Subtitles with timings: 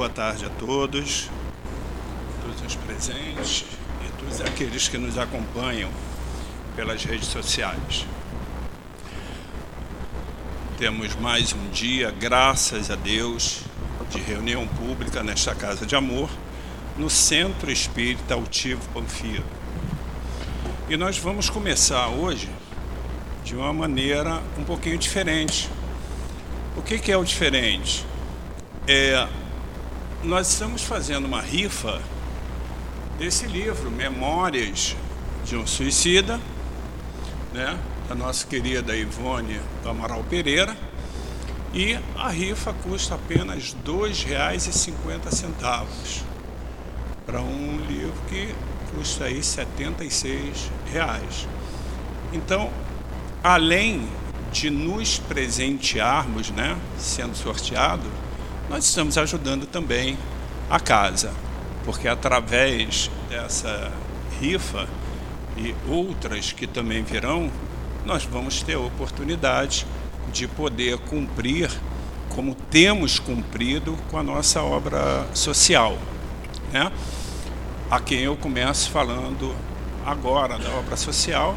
[0.00, 1.28] Boa tarde a todos,
[2.40, 3.66] todos os presentes
[4.02, 5.90] e todos aqueles que nos acompanham
[6.74, 8.06] pelas redes sociais.
[10.78, 13.60] Temos mais um dia, graças a Deus,
[14.08, 16.30] de reunião pública nesta Casa de Amor,
[16.96, 19.44] no Centro Espírita Altivo Panfiro.
[20.88, 22.48] E nós vamos começar hoje
[23.44, 25.68] de uma maneira um pouquinho diferente.
[26.74, 28.02] O que, que é o diferente?
[28.88, 29.28] É
[30.22, 31.98] nós estamos fazendo uma rifa
[33.18, 34.94] desse livro, Memórias
[35.46, 36.38] de um Suicida,
[37.54, 40.76] né, da nossa querida Ivone do Amaral Pereira,
[41.72, 46.22] e a rifa custa apenas R$ 2,50
[47.24, 48.54] para um livro que
[48.94, 51.48] custa aí 76 reais.
[52.30, 52.70] Então,
[53.42, 54.06] além
[54.52, 58.06] de nos presentearmos, né, sendo sorteado,
[58.70, 60.16] nós estamos ajudando também
[60.70, 61.32] a casa,
[61.84, 63.90] porque através dessa
[64.40, 64.86] rifa
[65.56, 67.50] e outras que também virão,
[68.06, 69.84] nós vamos ter a oportunidade
[70.32, 71.68] de poder cumprir
[72.28, 75.98] como temos cumprido com a nossa obra social,
[76.72, 76.92] né?
[77.90, 79.52] A quem eu começo falando
[80.06, 81.56] agora da obra social,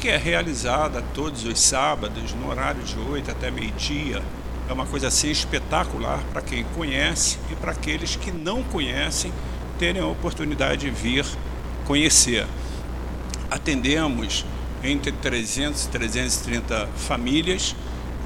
[0.00, 4.22] que é realizada todos os sábados no horário de 8 até meio-dia,
[4.68, 9.32] é uma coisa assim espetacular para quem conhece e para aqueles que não conhecem
[9.78, 11.24] terem a oportunidade de vir
[11.84, 12.46] conhecer.
[13.50, 14.44] Atendemos
[14.82, 17.74] entre 300 e 330 famílias.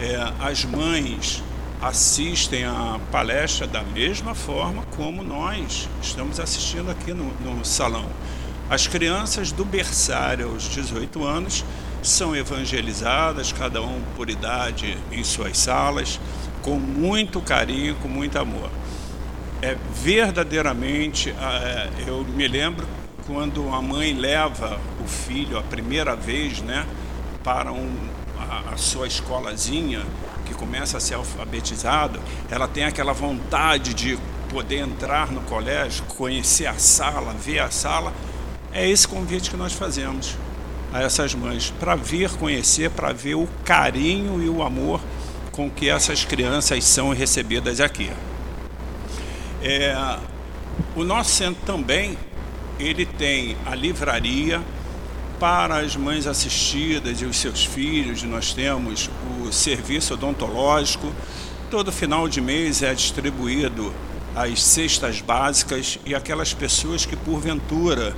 [0.00, 1.42] É, as mães
[1.80, 8.06] assistem a palestra da mesma forma como nós estamos assistindo aqui no, no salão.
[8.69, 11.64] As crianças do berçário aos 18 anos
[12.11, 16.19] são evangelizadas, cada um por idade em suas salas,
[16.62, 18.70] com muito carinho, com muito amor.
[19.61, 22.86] É verdadeiramente, é, eu me lembro
[23.27, 26.86] quando a mãe leva o filho a primeira vez, né,
[27.45, 27.91] para um,
[28.39, 30.02] a, a sua escolazinha
[30.47, 32.20] que começa a ser alfabetizado,
[32.51, 34.18] ela tem aquela vontade de
[34.48, 38.13] poder entrar no colégio, conhecer a sala, ver a sala.
[38.73, 40.36] É esse convite que nós fazemos
[40.92, 45.00] a essas mães, para vir conhecer, para ver o carinho e o amor
[45.52, 48.10] com que essas crianças são recebidas aqui.
[49.62, 50.18] É,
[50.94, 52.16] o nosso centro também
[52.78, 54.60] ele tem a livraria
[55.38, 58.22] para as mães assistidas e os seus filhos.
[58.22, 59.10] Nós temos
[59.40, 61.12] o serviço odontológico.
[61.70, 63.92] Todo final de mês é distribuído
[64.34, 68.14] as cestas básicas e aquelas pessoas que porventura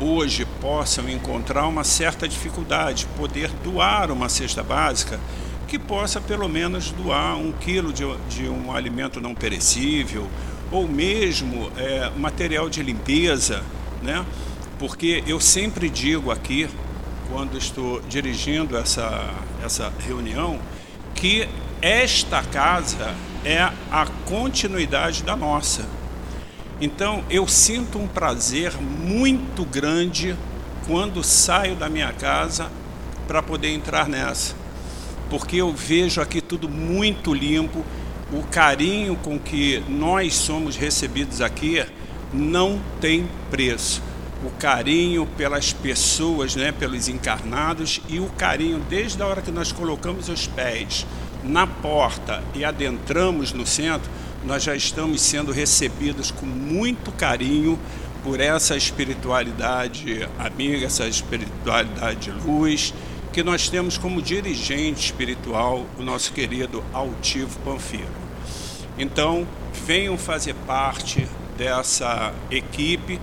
[0.00, 5.18] hoje possam encontrar uma certa dificuldade, poder doar uma cesta básica,
[5.66, 10.28] que possa pelo menos doar um quilo de, de um alimento não perecível,
[10.70, 13.62] ou mesmo é, material de limpeza,
[14.02, 14.24] né?
[14.78, 16.68] Porque eu sempre digo aqui,
[17.30, 19.28] quando estou dirigindo essa,
[19.62, 20.58] essa reunião,
[21.14, 21.48] que
[21.82, 23.14] esta casa
[23.44, 23.60] é
[23.90, 25.97] a continuidade da nossa.
[26.80, 30.36] Então eu sinto um prazer muito grande
[30.86, 32.70] quando saio da minha casa
[33.26, 34.54] para poder entrar nessa,
[35.28, 37.84] porque eu vejo aqui tudo muito limpo,
[38.32, 41.84] o carinho com que nós somos recebidos aqui
[42.32, 44.02] não tem preço.
[44.44, 49.72] O carinho pelas pessoas, né, pelos encarnados e o carinho desde a hora que nós
[49.72, 51.04] colocamos os pés
[51.42, 54.08] na porta e adentramos no centro,
[54.48, 57.78] nós já estamos sendo recebidos com muito carinho
[58.24, 62.94] por essa espiritualidade amiga, essa espiritualidade de luz,
[63.30, 68.08] que nós temos como dirigente espiritual o nosso querido Altivo Panfiro.
[68.98, 69.46] Então,
[69.86, 73.20] venham fazer parte dessa equipe,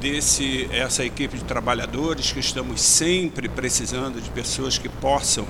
[0.00, 5.46] desse essa equipe de trabalhadores que estamos sempre precisando de pessoas que possam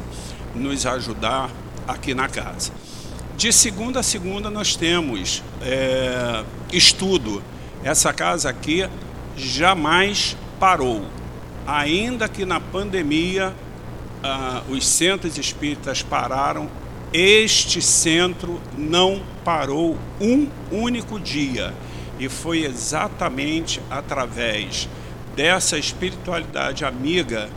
[0.54, 1.50] nos ajudar
[1.88, 2.72] aqui na casa.
[3.36, 7.42] De segunda a segunda nós temos é, estudo.
[7.82, 8.88] Essa casa aqui
[9.36, 11.04] jamais parou.
[11.66, 13.52] Ainda que na pandemia
[14.22, 16.70] ah, os centros espíritas pararam,
[17.12, 21.74] este centro não parou um único dia.
[22.20, 24.88] E foi exatamente através
[25.34, 27.50] dessa espiritualidade amiga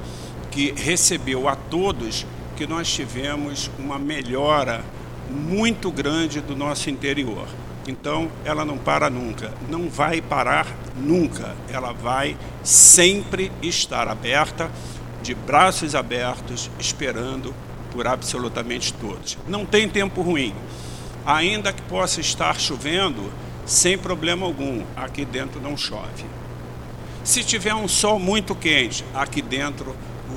[0.50, 2.26] que recebeu a todos
[2.56, 4.84] que nós tivemos uma melhora
[5.30, 7.48] muito grande do nosso interior.
[7.88, 11.56] Então, ela não para nunca, não vai parar nunca.
[11.70, 14.70] Ela vai sempre estar aberta,
[15.22, 17.54] de braços abertos, esperando
[17.92, 19.38] por absolutamente todos.
[19.48, 20.54] Não tem tempo ruim.
[21.26, 23.32] Ainda que possa estar chovendo,
[23.66, 26.26] sem problema algum, aqui dentro não chove.
[27.24, 29.96] Se tiver um sol muito quente, aqui dentro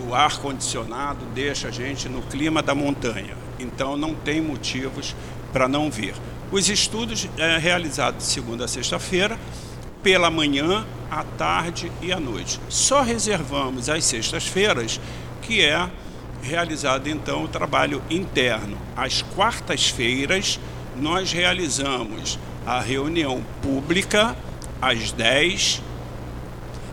[0.08, 3.39] o ar condicionado deixa a gente no clima da montanha.
[3.60, 5.14] Então não tem motivos
[5.52, 6.14] para não vir.
[6.50, 9.38] Os estudos é realizados de segunda a sexta-feira,
[10.02, 12.60] pela manhã, à tarde e à noite.
[12.68, 15.00] Só reservamos as sextas-feiras,
[15.42, 15.88] que é
[16.42, 18.78] realizado então o trabalho interno.
[18.96, 20.58] Às quartas-feiras,
[20.96, 24.36] nós realizamos a reunião pública
[24.80, 25.82] às 10,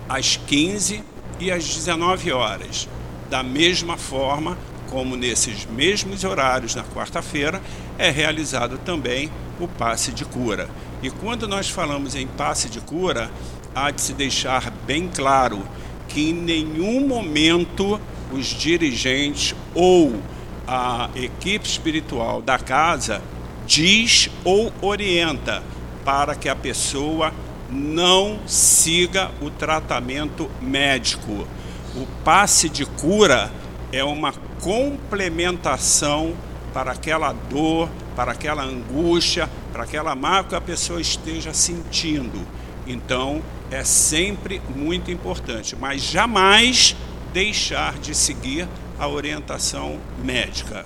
[0.10, 1.04] às 15
[1.40, 2.88] e às 19 horas.
[3.30, 4.58] Da mesma forma
[4.90, 7.62] como nesses mesmos horários na quarta-feira
[7.98, 9.30] é realizado também
[9.60, 10.70] o passe de cura.
[11.02, 13.30] E quando nós falamos em passe de cura,
[13.76, 15.64] há de se deixar bem claro
[16.08, 18.00] que em nenhum momento
[18.32, 20.20] os dirigentes ou
[20.68, 23.22] a equipe espiritual da casa
[23.66, 25.64] diz ou orienta
[26.04, 27.34] para que a pessoa
[27.70, 31.48] não siga o tratamento médico.
[31.96, 33.52] O passe de cura
[33.92, 36.36] é uma complementação
[36.74, 42.46] para aquela dor, para aquela angústia, para aquela mágoa que a pessoa esteja sentindo.
[42.86, 46.96] Então, é sempre muito importante, mas jamais
[47.34, 48.68] deixar de seguir
[48.98, 50.86] a orientação médica,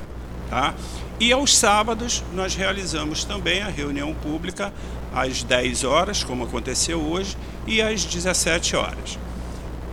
[0.50, 0.74] tá?
[1.20, 4.74] E aos sábados nós realizamos também a reunião pública
[5.14, 7.38] às 10 horas, como aconteceu hoje,
[7.68, 9.20] e às 17 horas.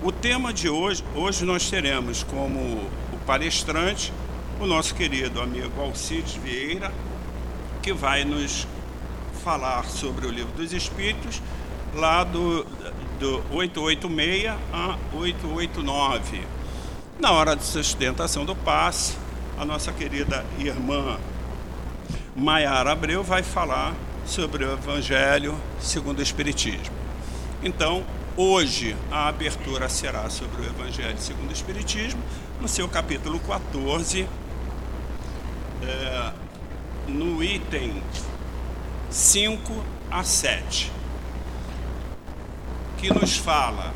[0.08, 2.58] O tema de hoje, hoje nós teremos como
[3.12, 4.10] o palestrante
[4.58, 6.90] o nosso querido amigo Alcides Vieira,
[7.82, 8.66] que vai nos
[9.44, 11.42] falar sobre o livro dos Espíritos,
[11.94, 12.64] lá do,
[13.20, 16.40] do 886 a 889.
[17.20, 19.14] Na hora de sustentação do passe,
[19.58, 21.18] a nossa querida irmã
[22.34, 23.94] Maiara Abreu vai falar
[24.24, 26.96] sobre o Evangelho segundo o Espiritismo.
[27.62, 28.06] Então,
[28.40, 32.22] hoje a abertura será sobre o Evangelho segundo o Espiritismo,
[32.60, 34.28] no seu capítulo 14,
[35.82, 36.32] é,
[37.08, 38.00] no item
[39.10, 40.92] 5 a 7,
[42.98, 43.92] que nos fala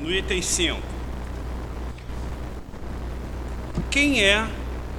[0.00, 0.99] no item 5.
[3.90, 4.48] Quem é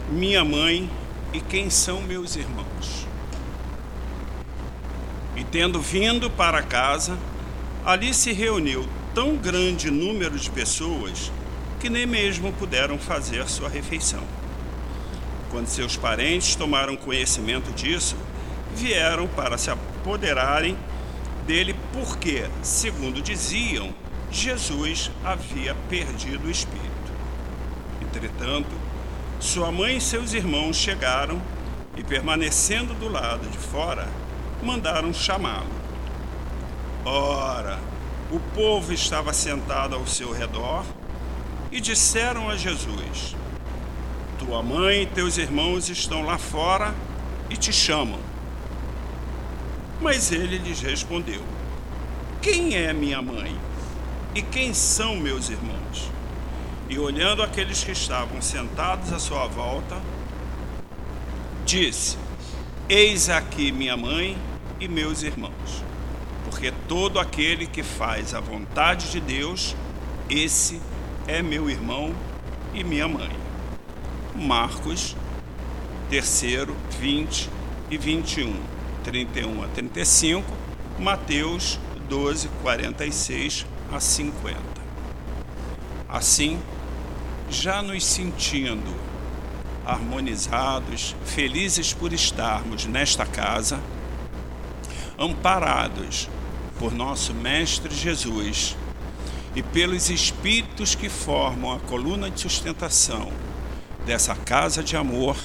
[0.10, 0.90] minha mãe
[1.32, 3.08] e quem são meus irmãos?
[5.34, 7.18] E tendo vindo para casa,
[7.86, 8.86] ali se reuniu
[9.16, 11.32] tão grande número de pessoas
[11.80, 14.24] que nem mesmo puderam fazer sua refeição.
[15.50, 18.18] Quando seus parentes tomaram conhecimento disso,
[18.76, 20.78] vieram para se apoderarem
[21.48, 23.96] dele, porque, segundo diziam,
[24.30, 26.91] Jesus havia perdido o espírito.
[28.14, 28.70] Entretanto,
[29.40, 31.42] sua mãe e seus irmãos chegaram
[31.96, 34.08] e, permanecendo do lado de fora,
[34.62, 35.72] mandaram chamá-lo.
[37.06, 37.80] Ora,
[38.30, 40.84] o povo estava sentado ao seu redor
[41.72, 43.36] e disseram a Jesus:
[44.38, 46.94] Tua mãe e teus irmãos estão lá fora
[47.50, 48.20] e te chamam.
[50.02, 51.42] Mas ele lhes respondeu:
[52.42, 53.56] Quem é minha mãe?
[54.36, 55.81] E quem são meus irmãos?
[56.92, 59.98] E olhando aqueles que estavam sentados à sua volta,
[61.66, 62.18] disse:
[62.90, 64.38] Eis aqui minha mãe
[64.78, 65.86] e meus irmãos.
[66.44, 69.74] Porque todo aquele que faz a vontade de Deus,
[70.30, 70.82] esse
[71.28, 72.14] é meu irmão
[72.74, 73.32] e minha mãe.
[74.36, 75.16] Marcos
[76.10, 76.68] 3,
[77.00, 77.50] 20
[77.90, 78.54] e 21,
[79.06, 80.46] 31 a 35,
[81.00, 81.80] Mateus
[82.10, 84.60] 12, 46 a 50.
[86.10, 86.60] Assim,
[87.52, 88.96] já nos sentindo
[89.86, 93.80] harmonizados, felizes por estarmos nesta casa,
[95.20, 96.30] amparados
[96.80, 98.78] por nosso Mestre Jesus
[99.54, 103.32] e pelos espíritos que formam a coluna de sustentação
[104.06, 105.36] dessa casa de amor,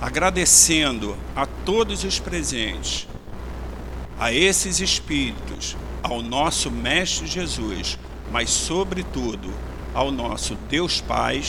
[0.00, 3.06] agradecendo a todos os presentes,
[4.18, 7.98] a esses espíritos ao nosso Mestre Jesus,
[8.32, 9.52] mas, sobretudo,
[9.96, 11.42] ao nosso Deus Pai,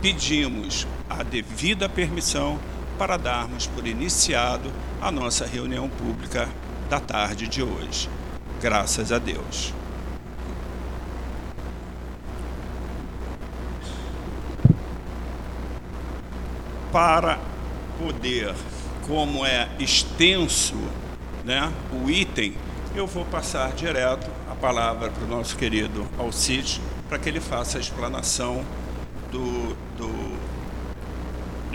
[0.00, 2.60] pedimos a devida permissão
[2.96, 4.70] para darmos por iniciado
[5.02, 6.48] a nossa reunião pública
[6.88, 8.08] da tarde de hoje.
[8.62, 9.74] Graças a Deus.
[16.92, 17.40] Para
[17.98, 18.54] poder,
[19.08, 20.76] como é extenso
[21.44, 22.54] né, o item,
[22.94, 27.78] eu vou passar direto a palavra para o nosso querido Alcide, para que ele faça
[27.78, 28.64] a explanação
[29.30, 30.36] do, do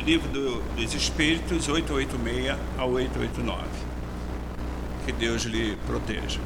[0.04, 3.64] livro do, dos Espíritos 886 a 889.
[5.06, 6.40] Que Deus lhe proteja.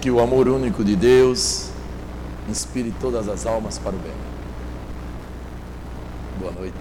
[0.00, 1.70] Que o amor único de Deus
[2.48, 4.12] inspire todas as almas para o bem.
[6.38, 6.76] Boa noite.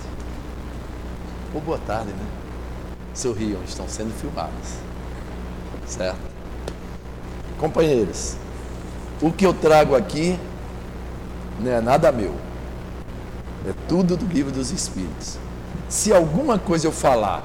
[1.53, 2.27] Ou boa tarde, né?
[3.13, 4.75] Sorriam, estão sendo filmados.
[5.85, 6.32] Certo?
[7.59, 8.35] Companheiros,
[9.21, 10.37] o que eu trago aqui
[11.59, 12.35] não é nada meu.
[13.67, 15.37] É tudo do livro dos Espíritos.
[15.87, 17.43] Se alguma coisa eu falar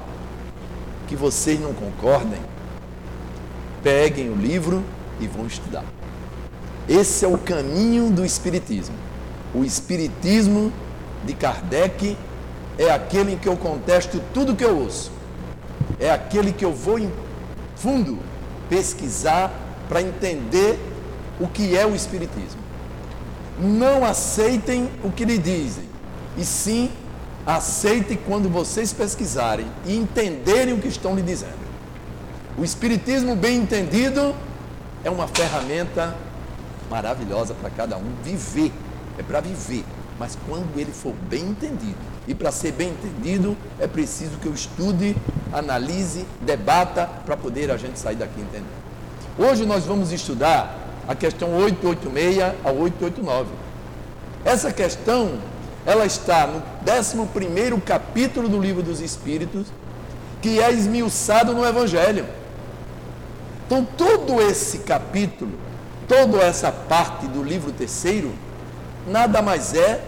[1.07, 2.39] que vocês não concordem,
[3.81, 4.83] peguem o livro
[5.19, 5.85] e vão estudar.
[6.87, 8.95] Esse é o caminho do Espiritismo.
[9.53, 10.71] O Espiritismo
[11.23, 12.17] de Kardec
[12.77, 15.11] é aquele em que eu contesto tudo que eu ouço.
[15.99, 17.11] É aquele que eu vou em
[17.75, 18.17] fundo
[18.69, 19.51] pesquisar
[19.89, 20.79] para entender
[21.39, 22.61] o que é o Espiritismo.
[23.59, 25.83] Não aceitem o que lhe dizem,
[26.37, 26.89] e sim
[27.45, 31.57] aceitem quando vocês pesquisarem e entenderem o que estão lhe dizendo.
[32.57, 34.35] O Espiritismo bem entendido
[35.03, 36.15] é uma ferramenta
[36.89, 38.71] maravilhosa para cada um viver.
[39.17, 39.83] É para viver.
[40.17, 41.95] Mas quando ele for bem entendido,
[42.27, 45.15] e para ser bem entendido, é preciso que eu estude,
[45.51, 48.88] analise, debata, para poder a gente sair daqui entendendo.
[49.39, 50.77] Hoje nós vamos estudar
[51.07, 53.47] a questão 886 a 889.
[54.43, 55.39] Essa questão,
[55.85, 59.67] ela está no 11 capítulo do livro dos Espíritos,
[60.41, 62.25] que é esmiuçado no Evangelho.
[63.65, 65.53] Então, todo esse capítulo
[66.09, 68.33] toda essa parte do livro terceiro
[69.07, 70.03] nada mais é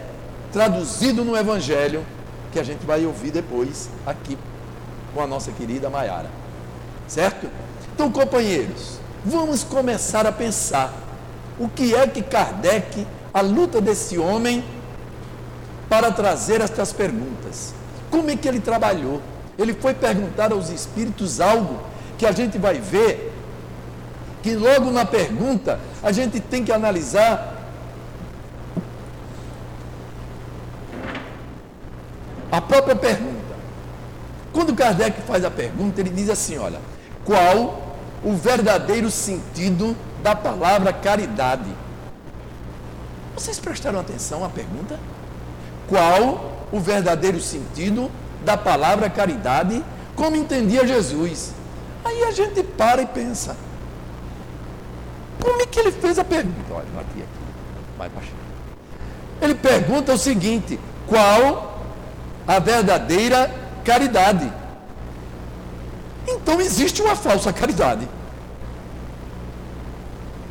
[0.51, 2.03] traduzido no Evangelho
[2.51, 4.37] que a gente vai ouvir depois aqui
[5.13, 6.29] com a nossa querida Maiara.
[7.07, 7.47] Certo?
[7.93, 10.93] Então, companheiros, vamos começar a pensar
[11.59, 14.63] o que é que Kardec, a luta desse homem
[15.87, 17.73] para trazer estas perguntas.
[18.09, 19.21] Como é que ele trabalhou?
[19.57, 21.79] Ele foi perguntar aos espíritos algo
[22.17, 23.31] que a gente vai ver
[24.41, 27.57] que logo na pergunta a gente tem que analisar
[32.51, 33.31] a própria pergunta.
[34.51, 36.79] Quando Kardec faz a pergunta, ele diz assim: olha,
[37.23, 37.90] qual
[38.23, 41.69] o verdadeiro sentido da palavra caridade?
[43.35, 44.99] Vocês prestaram atenção à pergunta?
[45.87, 48.11] Qual o verdadeiro sentido
[48.43, 49.83] da palavra caridade?
[50.15, 51.53] Como entendia Jesus?
[52.03, 53.55] Aí a gente para e pensa.
[55.41, 56.73] Como é que ele fez a pergunta?
[56.73, 57.25] Olha, bati aqui.
[57.97, 58.31] Vai baixar.
[59.41, 61.83] Ele pergunta o seguinte: qual
[62.47, 63.51] a verdadeira
[63.83, 64.51] caridade?
[66.27, 68.07] Então existe uma falsa caridade.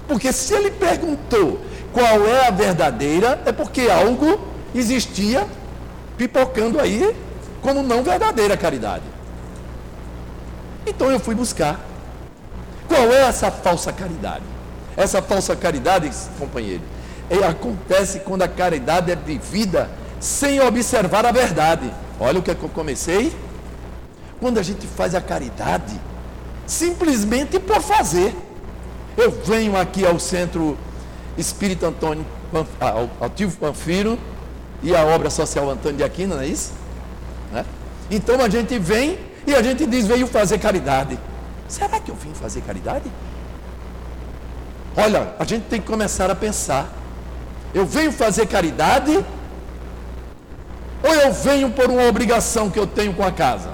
[0.09, 1.61] Porque se ele perguntou
[1.93, 4.41] qual é a verdadeira, é porque algo
[4.75, 5.47] existia
[6.17, 7.15] pipocando aí
[7.63, 9.05] como não verdadeira caridade.
[10.87, 11.79] Então eu fui buscar.
[12.89, 14.45] Qual é essa falsa caridade?
[14.97, 16.83] Essa falsa caridade, companheiro,
[17.31, 21.91] é, acontece quando a caridade é vivida sem observar a verdade.
[22.19, 23.33] Olha o que, é que eu comecei.
[24.41, 26.01] Quando a gente faz a caridade,
[26.67, 28.35] simplesmente por fazer.
[29.17, 30.79] Eu venho aqui ao Centro
[31.37, 32.25] Espírito Antônio,
[32.81, 34.19] ao, ao Tio Panfiro
[34.83, 36.73] e a obra social Antônio de Aquino, não é isso?
[37.53, 37.65] Né?
[38.11, 41.19] Então a gente vem e a gente diz, veio fazer caridade.
[41.69, 43.11] Será que eu vim fazer caridade?
[44.97, 46.89] Olha, a gente tem que começar a pensar.
[47.75, 49.25] Eu venho fazer caridade
[51.03, 53.70] ou eu venho por uma obrigação que eu tenho com a casa?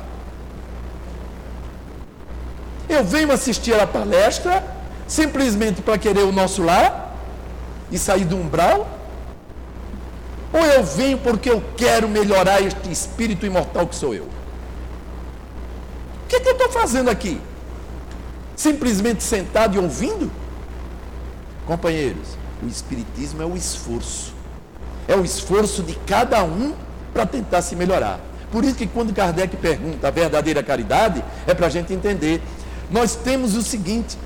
[2.97, 4.65] Eu venho assistir a palestra
[5.07, 7.15] simplesmente para querer o nosso lar
[7.93, 8.89] e sair do umbral?
[10.51, 14.25] Ou eu venho porque eu quero melhorar este espírito imortal que sou eu?
[14.25, 14.29] O
[16.27, 17.39] que, é que eu estou fazendo aqui?
[18.57, 20.33] Simplesmente sentado e ouvindo?
[21.67, 22.29] Companheiros,
[22.63, 24.33] o Espiritismo é o esforço.
[25.07, 26.73] É o esforço de cada um
[27.13, 28.19] para tentar se melhorar.
[28.51, 32.41] Por isso que quando Kardec pergunta a verdadeira caridade, é para a gente entender.
[32.91, 34.19] Nós temos o seguinte: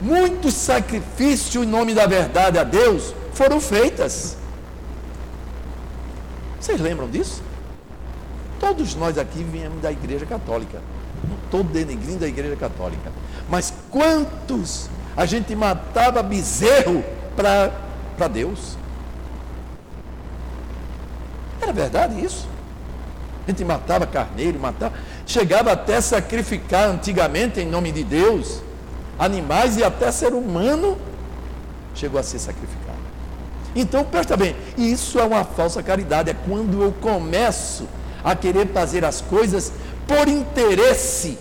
[0.00, 4.36] muitos sacrifícios em nome da verdade a Deus foram feitas.
[6.60, 7.42] Vocês lembram disso?
[8.58, 10.82] Todos nós aqui viemos da Igreja Católica.
[11.26, 13.10] Não estou denegrindo a Igreja Católica.
[13.48, 17.04] Mas quantos a gente matava bezerro
[17.36, 18.76] para Deus.
[21.60, 22.48] Era verdade isso?
[23.46, 24.94] A gente matava carneiro, matava.
[25.30, 28.60] Chegava até sacrificar antigamente em nome de Deus
[29.16, 30.98] animais e até ser humano
[31.94, 32.98] chegou a ser sacrificado.
[33.76, 37.86] Então, presta bem, isso é uma falsa caridade, é quando eu começo
[38.24, 39.72] a querer fazer as coisas
[40.08, 41.38] por interesse.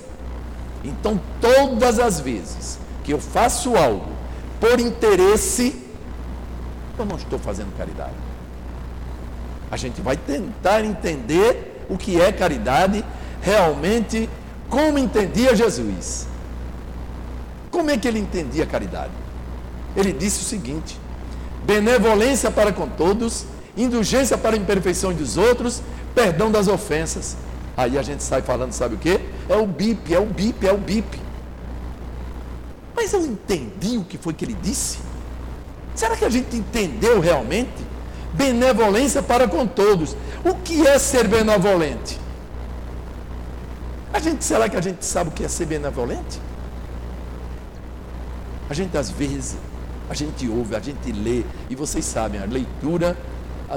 [0.84, 4.12] Então, todas as vezes que eu faço algo
[4.60, 5.84] por interesse,
[6.98, 8.14] eu não estou fazendo caridade.
[9.72, 13.04] A gente vai tentar entender o que é caridade
[13.42, 14.30] realmente
[14.70, 16.28] como entendia Jesus.
[17.72, 19.12] Como é que ele entendia caridade?
[19.96, 21.00] Ele disse o seguinte:
[21.66, 25.82] benevolência para com todos, indulgência para a imperfeição dos outros,
[26.14, 27.36] perdão das ofensas.
[27.76, 29.20] Aí a gente sai falando, sabe o que?
[29.48, 31.20] É o bip, é o bip, é o bip.
[32.96, 34.98] Mas eu entendi o que foi que ele disse?
[35.96, 37.72] Será que a gente entendeu realmente?
[38.34, 40.16] Benevolência para com todos.
[40.44, 42.20] O que é ser benevolente?
[44.20, 46.42] A gente, será que a gente sabe o que é ser benevolente?
[48.70, 49.56] A gente às vezes,
[50.10, 53.18] a gente ouve, a gente lê, e vocês sabem, a leitura,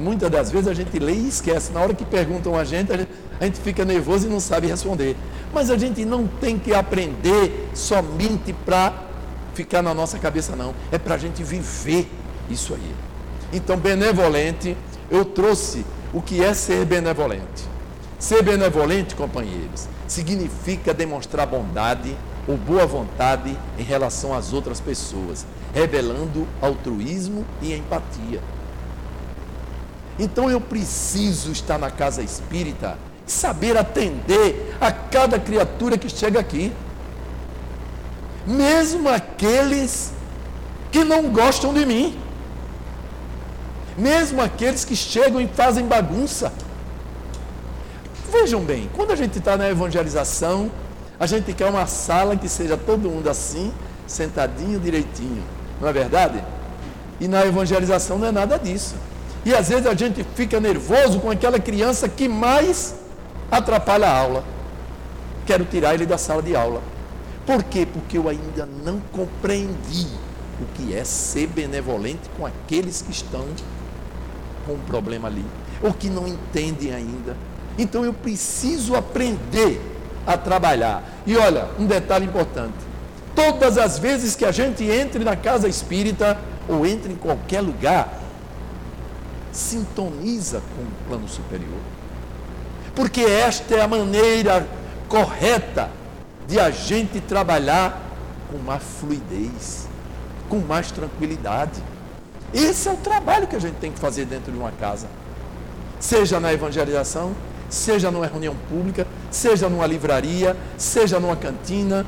[0.02, 1.70] muitas das vezes a gente lê e esquece.
[1.70, 4.66] Na hora que perguntam a gente, a gente, a gente fica nervoso e não sabe
[4.66, 5.16] responder.
[5.54, 8.92] Mas a gente não tem que aprender somente para
[9.54, 10.74] ficar na nossa cabeça, não.
[10.90, 12.10] É para a gente viver
[12.50, 12.94] isso aí.
[13.52, 14.76] Então, benevolente,
[15.08, 17.70] eu trouxe o que é ser benevolente.
[18.22, 26.46] Ser benevolente, companheiros, significa demonstrar bondade, ou boa vontade em relação às outras pessoas, revelando
[26.60, 28.40] altruísmo e empatia.
[30.20, 36.38] Então eu preciso estar na casa espírita e saber atender a cada criatura que chega
[36.38, 36.72] aqui.
[38.46, 40.12] Mesmo aqueles
[40.92, 42.16] que não gostam de mim.
[43.98, 46.52] Mesmo aqueles que chegam e fazem bagunça.
[48.32, 50.70] Vejam bem, quando a gente está na evangelização,
[51.20, 53.70] a gente quer uma sala que seja todo mundo assim,
[54.06, 55.42] sentadinho direitinho.
[55.78, 56.42] Não é verdade?
[57.20, 58.94] E na evangelização não é nada disso.
[59.44, 62.94] E às vezes a gente fica nervoso com aquela criança que mais
[63.50, 64.44] atrapalha a aula.
[65.44, 66.80] Quero tirar ele da sala de aula.
[67.44, 67.86] Por quê?
[67.86, 70.06] Porque eu ainda não compreendi
[70.58, 73.44] o que é ser benevolente com aqueles que estão
[74.64, 75.44] com um problema ali,
[75.82, 77.36] ou que não entendem ainda.
[77.78, 79.80] Então eu preciso aprender
[80.26, 81.02] a trabalhar.
[81.26, 82.74] E olha, um detalhe importante:
[83.34, 88.20] todas as vezes que a gente entre na casa espírita ou entre em qualquer lugar,
[89.50, 91.80] sintoniza com o plano superior.
[92.94, 94.66] Porque esta é a maneira
[95.08, 95.90] correta
[96.46, 98.00] de a gente trabalhar
[98.50, 99.88] com mais fluidez,
[100.48, 101.82] com mais tranquilidade.
[102.52, 105.06] Esse é o trabalho que a gente tem que fazer dentro de uma casa.
[105.98, 107.34] Seja na evangelização,
[107.72, 112.04] seja numa reunião pública, seja numa livraria, seja numa cantina,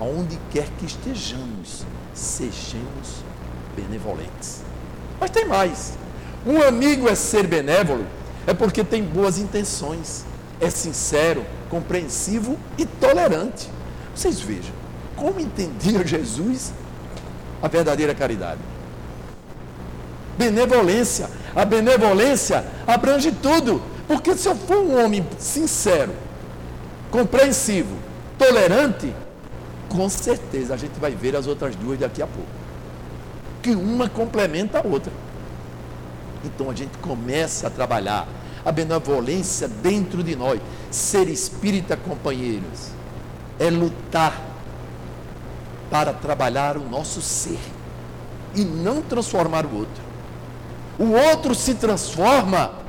[0.00, 1.84] aonde quer que estejamos,
[2.14, 3.24] sejamos
[3.76, 4.62] benevolentes.
[5.20, 5.94] Mas tem mais.
[6.46, 8.06] Um amigo é ser benévolo,
[8.46, 10.24] é porque tem boas intenções,
[10.60, 13.68] é sincero, compreensivo e tolerante.
[14.14, 14.72] Vocês vejam
[15.16, 16.72] como entendia Jesus
[17.60, 18.60] a verdadeira caridade.
[20.38, 21.28] Benevolência.
[21.54, 23.82] A benevolência abrange tudo.
[24.12, 26.12] Porque se eu for um homem sincero,
[27.10, 27.96] compreensivo,
[28.36, 29.10] tolerante,
[29.88, 32.50] com certeza a gente vai ver as outras duas daqui a pouco.
[33.62, 35.10] Que uma complementa a outra.
[36.44, 38.28] Então a gente começa a trabalhar
[38.62, 40.60] a benevolência dentro de nós.
[40.90, 42.90] Ser espírita, companheiros,
[43.58, 44.38] é lutar
[45.90, 47.58] para trabalhar o nosso ser
[48.54, 50.02] e não transformar o outro.
[50.98, 52.81] O outro se transforma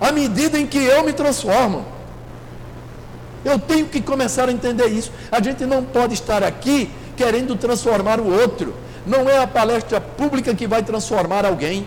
[0.00, 1.84] à medida em que eu me transformo.
[3.44, 5.12] Eu tenho que começar a entender isso.
[5.30, 8.74] A gente não pode estar aqui querendo transformar o outro.
[9.06, 11.86] Não é a palestra pública que vai transformar alguém.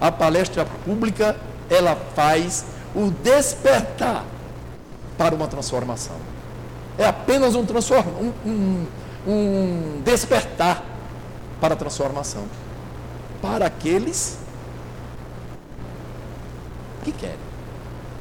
[0.00, 1.36] A palestra pública,
[1.68, 4.24] ela faz o despertar
[5.16, 6.16] para uma transformação.
[6.98, 8.86] É apenas um, transforma, um, um,
[9.26, 10.82] um despertar
[11.60, 12.44] para a transformação.
[13.42, 14.38] Para aqueles
[17.04, 17.48] que querem.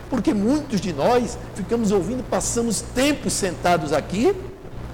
[0.09, 4.33] Porque muitos de nós ficamos ouvindo, passamos tempos sentados aqui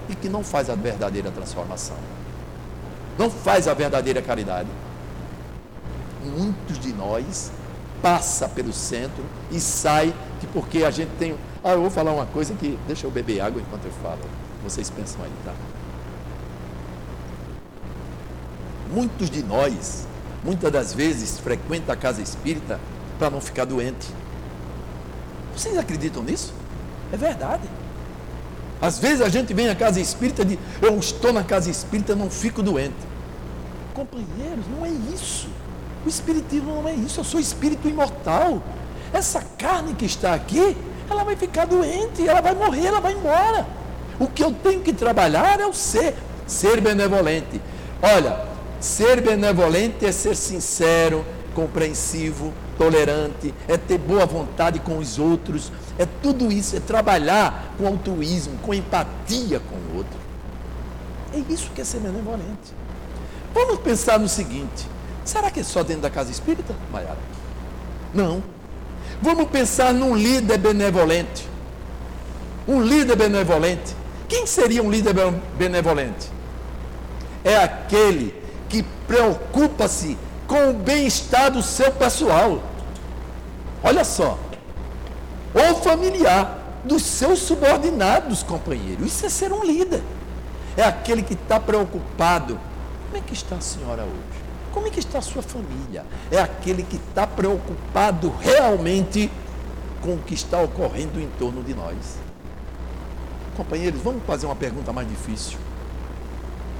[0.09, 1.95] e que não faz a verdadeira transformação.
[3.17, 4.69] Não faz a verdadeira caridade.
[6.23, 7.51] Muitos de nós
[8.01, 11.35] passa pelo centro e sai que porque a gente tem.
[11.63, 12.77] Ah, eu vou falar uma coisa que.
[12.87, 14.19] Deixa eu beber água enquanto eu falo.
[14.63, 15.53] Vocês pensam aí, tá?
[18.91, 20.07] Muitos de nós,
[20.43, 22.79] muitas das vezes, frequenta a casa espírita
[23.23, 24.05] para não ficar doente.
[25.55, 26.53] Vocês acreditam nisso?
[27.09, 27.63] É verdade.
[28.81, 32.29] Às vezes a gente vem à casa espírita de eu estou na casa espírita, não
[32.29, 32.97] fico doente.
[33.93, 35.47] Companheiros, não é isso.
[36.05, 37.21] O espiritismo não é isso.
[37.21, 38.61] Eu sou espírito imortal.
[39.13, 40.75] Essa carne que está aqui,
[41.09, 43.65] ela vai ficar doente, ela vai morrer, ela vai embora.
[44.19, 46.13] O que eu tenho que trabalhar é o ser,
[46.45, 47.61] ser benevolente.
[48.01, 48.45] Olha,
[48.81, 56.05] ser benevolente é ser sincero, compreensivo, tolerante, é ter boa vontade com os outros, é
[56.05, 60.19] tudo isso, é trabalhar com altruísmo, com empatia com o outro.
[61.33, 62.73] É isso que é ser benevolente.
[63.53, 64.87] Vamos pensar no seguinte:
[65.23, 67.17] será que é só dentro da casa espírita, Maiara?
[68.13, 68.43] Não.
[69.21, 71.47] Vamos pensar num líder benevolente.
[72.67, 73.95] Um líder benevolente.
[74.27, 75.13] Quem seria um líder
[75.57, 76.29] benevolente?
[77.43, 78.33] É aquele
[78.69, 82.61] que preocupa-se com o bem-estar do seu pessoal.
[83.83, 84.37] Olha só.
[85.53, 89.05] Ou familiar dos seus subordinados, companheiro.
[89.05, 90.01] Isso é ser um líder.
[90.75, 92.59] É aquele que está preocupado.
[93.05, 94.43] Como é que está a senhora hoje?
[94.73, 96.03] Como é que está a sua família?
[96.31, 99.31] É aquele que está preocupado realmente
[100.01, 102.17] com o que está ocorrendo em torno de nós.
[103.55, 105.59] Companheiros, vamos fazer uma pergunta mais difícil.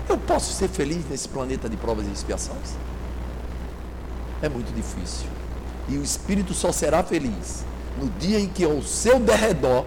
[0.09, 2.75] Eu posso ser feliz nesse planeta de provas e expiações?
[4.43, 5.27] É muito difícil.
[5.87, 7.65] E o espírito só será feliz
[7.99, 9.85] no dia em que ao seu derredor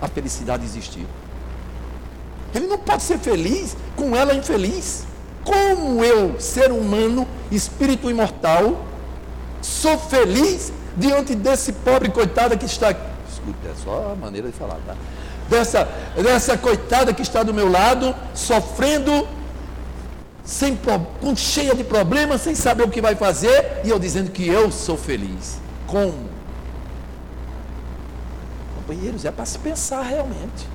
[0.00, 1.06] a felicidade existir.
[2.54, 5.04] Ele não pode ser feliz com ela infeliz.
[5.44, 8.84] Como eu, ser humano, espírito imortal,
[9.60, 13.12] sou feliz diante desse pobre coitado que está aqui.
[13.30, 14.94] Escuta, é só a maneira de falar, tá?
[15.48, 19.26] Dessa, dessa coitada que está do meu lado, sofrendo
[20.44, 20.78] sem,
[21.36, 24.96] cheia de problemas, sem saber o que vai fazer, e eu dizendo que eu sou
[24.96, 25.60] feliz.
[25.86, 26.28] Como?
[28.76, 30.66] Companheiros, é para se pensar realmente.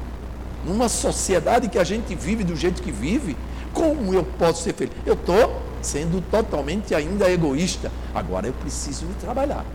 [0.65, 3.35] Numa sociedade que a gente vive do jeito que vive,
[3.73, 4.93] como eu posso ser feliz?
[5.05, 7.91] Eu estou sendo totalmente ainda egoísta.
[8.13, 9.65] Agora eu preciso trabalhar.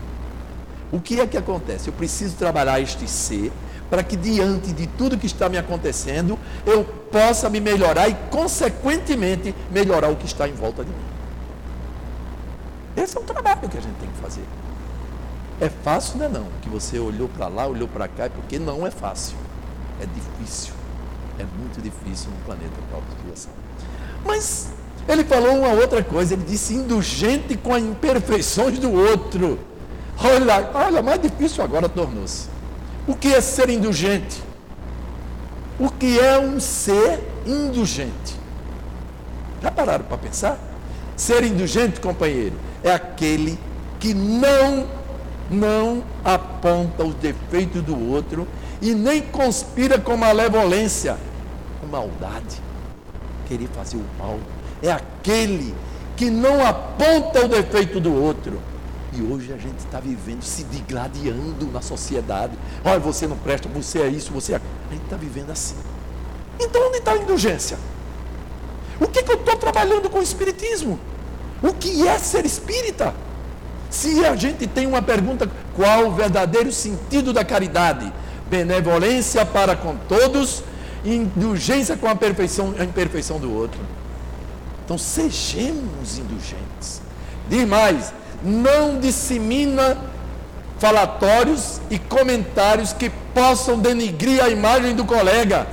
[0.91, 1.87] O que é que acontece?
[1.87, 3.51] Eu preciso trabalhar este ser
[3.93, 9.53] para que diante de tudo que está me acontecendo, eu possa me melhorar e, consequentemente,
[9.69, 11.05] melhorar o que está em volta de mim.
[12.97, 14.45] Esse é um trabalho que a gente tem que fazer.
[15.61, 16.47] É fácil, não é não?
[16.63, 19.37] Que você olhou para lá, olhou para cá, porque não é fácil.
[20.01, 20.73] É difícil.
[21.37, 23.51] É muito difícil no planeta de criação.
[24.25, 24.69] Mas
[25.07, 29.59] ele falou uma outra coisa, ele disse indulgente com as imperfeições do outro.
[30.17, 32.53] Olha, olha, mais difícil agora tornou-se.
[33.07, 34.41] O que é ser indulgente?
[35.79, 38.39] O que é um ser indulgente?
[39.61, 40.57] Já pararam para pensar?
[41.15, 43.59] Ser indulgente, companheiro, é aquele
[43.99, 44.87] que não
[45.49, 48.47] não aponta os defeitos do outro
[48.81, 51.17] e nem conspira com malevolência,
[51.79, 52.61] com maldade,
[53.45, 54.39] querer fazer o mal.
[54.81, 55.75] É aquele
[56.15, 58.59] que não aponta o defeito do outro,
[59.15, 62.53] e hoje a gente está vivendo, se digladiando na sociedade.
[62.83, 64.55] Olha, você não presta, você é isso, você é.
[64.55, 65.75] A gente está vivendo assim.
[66.59, 67.77] Então onde está a indulgência?
[68.99, 70.99] O que, que eu estou trabalhando com o Espiritismo?
[71.61, 73.13] O que é ser espírita?
[73.89, 78.11] Se a gente tem uma pergunta, qual o verdadeiro sentido da caridade?
[78.49, 80.63] Benevolência para com todos,
[81.05, 83.79] indulgência com a, perfeição, a imperfeição do outro.
[84.83, 87.01] Então sejamos indulgentes.
[87.47, 89.97] Demais, não dissemina
[90.77, 95.65] falatórios e comentários que possam denigrir a imagem do colega.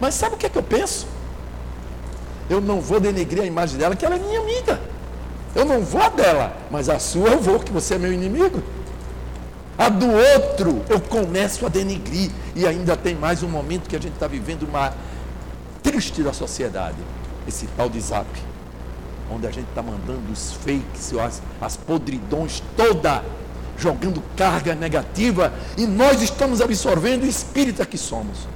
[0.00, 1.06] Mas sabe o que é que eu penso?
[2.48, 4.80] Eu não vou denegrir a imagem dela, que ela é minha amiga.
[5.54, 8.62] Eu não vou a dela, mas a sua eu vou, que você é meu inimigo.
[9.76, 12.30] A do outro eu começo a denegrir.
[12.54, 14.94] E ainda tem mais um momento que a gente está vivendo uma
[15.82, 16.98] triste da sociedade.
[17.46, 18.26] Esse tal de zap
[19.34, 23.24] onde a gente está mandando os fakes, as, as podridões toda,
[23.78, 28.46] jogando carga negativa, e nós estamos absorvendo o espírita que somos.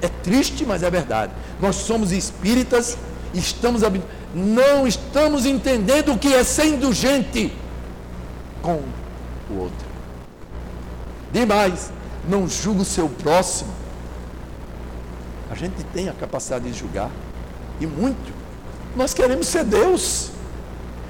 [0.00, 1.32] É triste, mas é verdade.
[1.60, 2.96] Nós somos espíritas,
[3.34, 3.82] estamos
[4.34, 7.52] não estamos entendendo o que é ser indulgente
[8.62, 8.80] com
[9.50, 9.86] o outro.
[11.32, 11.92] Demais,
[12.28, 13.72] não julga o seu próximo.
[15.50, 17.10] A gente tem a capacidade de julgar,
[17.80, 18.39] e muito.
[18.96, 20.30] Nós queremos ser Deus.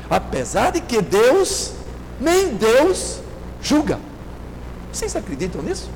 [0.08, 1.72] Apesar de que Deus,
[2.20, 3.20] nem Deus
[3.62, 3.98] julga.
[4.92, 5.88] Vocês acreditam nisso?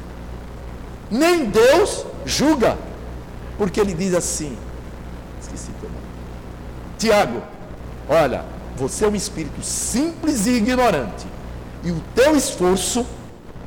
[1.11, 2.79] Nem Deus julga.
[3.59, 4.57] Porque ele diz assim:
[5.41, 6.03] esqueci teu nome.
[6.99, 7.43] Tiago,
[8.09, 8.45] olha,
[8.77, 11.27] você é um espírito simples e ignorante.
[11.83, 13.05] E o teu esforço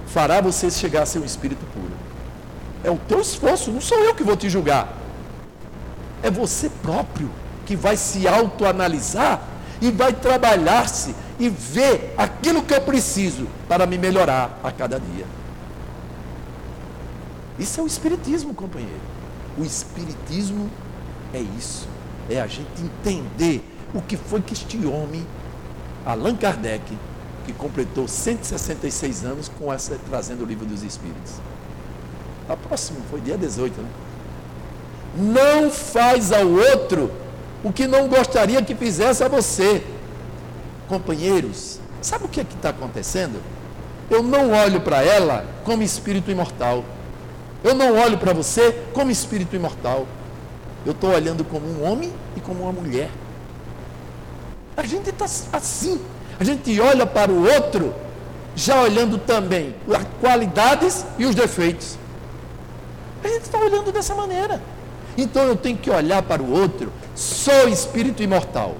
[0.07, 1.93] fará você chegar a ser um espírito puro.
[2.83, 4.93] É o teu esforço, não sou eu que vou te julgar.
[6.23, 7.29] É você próprio
[7.67, 9.41] que vai se autoanalisar
[9.81, 15.25] e vai trabalhar-se e ver aquilo que eu preciso para me melhorar a cada dia.
[17.59, 19.01] Isso é o Espiritismo, companheiro.
[19.57, 20.69] O Espiritismo
[21.33, 21.87] é isso.
[22.29, 25.27] É a gente entender o que foi que este homem,
[26.05, 26.97] Allan Kardec,
[27.45, 31.33] que completou 166 anos com essa trazendo o livro dos Espíritos.
[32.47, 33.89] A próxima foi dia 18, né?
[35.17, 37.11] Não faz ao outro
[37.63, 39.83] o que não gostaria que fizesse a você.
[40.87, 43.41] Companheiros, sabe o que é está acontecendo?
[44.09, 46.83] Eu não olho para ela como espírito imortal.
[47.63, 50.07] Eu não olho para você como espírito imortal.
[50.85, 53.09] Eu estou olhando como um homem e como uma mulher.
[54.77, 55.99] A gente está assim.
[56.39, 57.93] A gente olha para o outro,
[58.55, 61.97] já olhando também as qualidades e os defeitos.
[63.23, 64.61] A gente está olhando dessa maneira.
[65.17, 68.75] Então eu tenho que olhar para o outro, sou espírito imortal.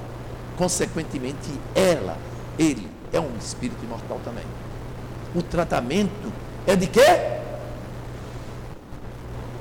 [0.56, 2.18] Consequentemente, ela,
[2.58, 4.46] ele, é um espírito imortal também.
[5.36, 6.32] O tratamento
[6.66, 7.06] é de quê?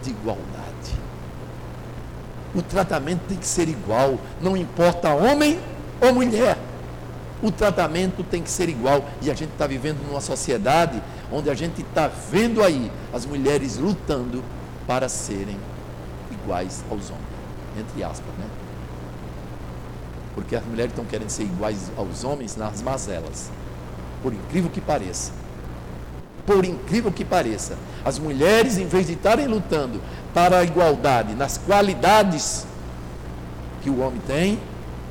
[0.02, 0.66] De igualdade.
[2.54, 5.58] O tratamento tem que ser igual, não importa homem
[6.00, 6.56] ou mulher.
[7.42, 9.04] O tratamento tem que ser igual.
[9.20, 13.76] E a gente está vivendo numa sociedade onde a gente está vendo aí as mulheres
[13.76, 14.42] lutando
[14.86, 15.58] para serem
[16.30, 17.26] iguais aos homens.
[17.78, 18.46] Entre aspas, né?
[20.36, 23.50] Porque as mulheres estão querendo ser iguais aos homens nas mazelas.
[24.22, 25.32] Por incrível que pareça.
[26.44, 27.76] Por incrível que pareça.
[28.04, 29.98] As mulheres, em vez de estarem lutando
[30.34, 32.66] para a igualdade nas qualidades
[33.82, 34.60] que o homem tem,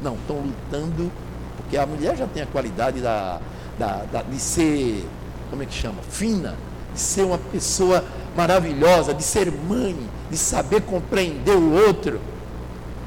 [0.02, 1.12] não, estão lutando,
[1.58, 3.42] porque a mulher já tem a qualidade da,
[3.80, 5.04] da, da, de ser,
[5.50, 6.04] como é que chama?
[6.08, 6.56] Fina,
[6.94, 8.06] de ser uma pessoa
[8.38, 9.98] maravilhosa, de ser mãe,
[10.30, 12.22] de saber compreender o outro.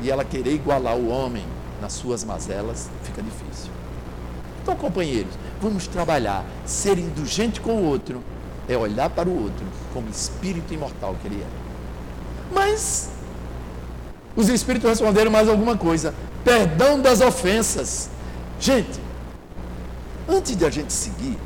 [0.03, 1.45] E ela querer igualar o homem
[1.81, 3.71] nas suas mazelas, fica difícil.
[4.63, 6.45] Então, companheiros, vamos trabalhar.
[6.67, 8.23] Ser indulgente com o outro
[8.69, 9.65] é olhar para o outro
[9.95, 11.47] como espírito imortal que ele é.
[12.53, 13.11] Mas
[14.37, 16.15] os espíritos responderam mais alguma coisa:
[16.45, 18.11] perdão das ofensas.
[18.61, 19.01] Gente,
[20.29, 21.39] antes de a gente seguir,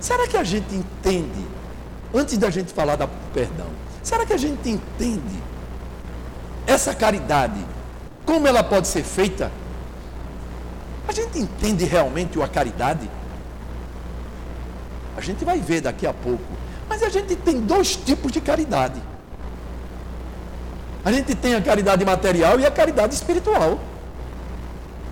[0.00, 1.44] será que a gente entende,
[2.14, 3.66] antes da gente falar da perdão,
[4.02, 5.42] será que a gente entende
[6.66, 7.64] essa caridade,
[8.24, 9.50] como ela pode ser feita?
[11.06, 13.08] A gente entende realmente a caridade?
[15.16, 16.44] A gente vai ver daqui a pouco.
[16.88, 19.00] Mas a gente tem dois tipos de caridade.
[21.04, 23.78] A gente tem a caridade material e a caridade espiritual.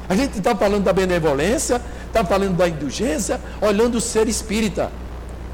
[0.08, 4.90] A gente está falando da benevolência, está falando da indulgência, olhando o ser espírita.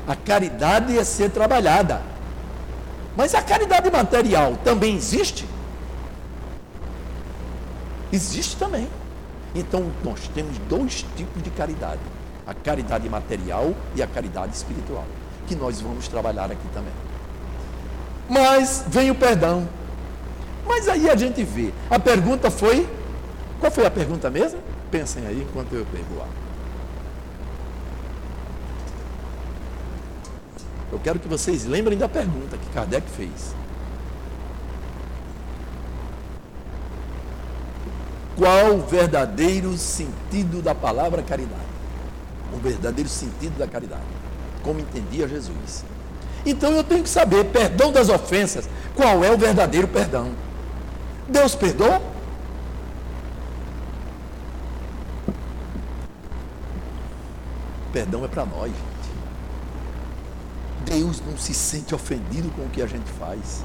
[0.06, 2.00] A caridade é ser trabalhada.
[3.16, 5.44] Mas a caridade material também existe?
[8.12, 8.88] Existe também.
[9.54, 12.00] Então nós temos dois tipos de caridade:
[12.46, 15.04] a caridade material e a caridade espiritual,
[15.46, 16.92] que nós vamos trabalhar aqui também.
[18.28, 19.68] Mas vem o perdão.
[20.66, 21.72] Mas aí a gente vê.
[21.88, 22.88] A pergunta foi.
[23.58, 24.60] Qual foi a pergunta mesmo?
[24.90, 26.26] Pensem aí enquanto eu pergunto.
[30.90, 33.54] Eu quero que vocês lembrem da pergunta que Kardec fez.
[38.38, 41.61] Qual o verdadeiro sentido da palavra caridade?
[42.55, 44.05] O verdadeiro sentido da caridade.
[44.62, 45.85] Como entendia Jesus.
[46.46, 50.31] Então eu tenho que saber, perdão das ofensas, qual é o verdadeiro perdão?
[51.29, 52.01] Deus perdoa?
[57.92, 59.09] Perdão é para nós, gente.
[61.01, 63.64] Deus não se sente ofendido com o que a gente faz.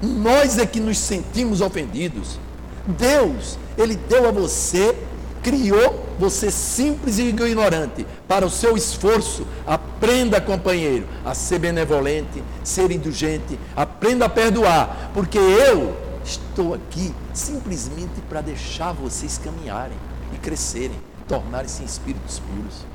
[0.00, 2.38] Nós é que nos sentimos ofendidos.
[2.86, 4.96] Deus, Ele deu a você,
[5.42, 8.06] criou você simples e ignorante.
[8.28, 15.38] Para o seu esforço, aprenda, companheiro, a ser benevolente, ser indulgente, aprenda a perdoar, porque
[15.38, 19.96] eu Estou aqui simplesmente para deixar vocês caminharem
[20.32, 22.86] e crescerem, tornarem-se espíritos puros.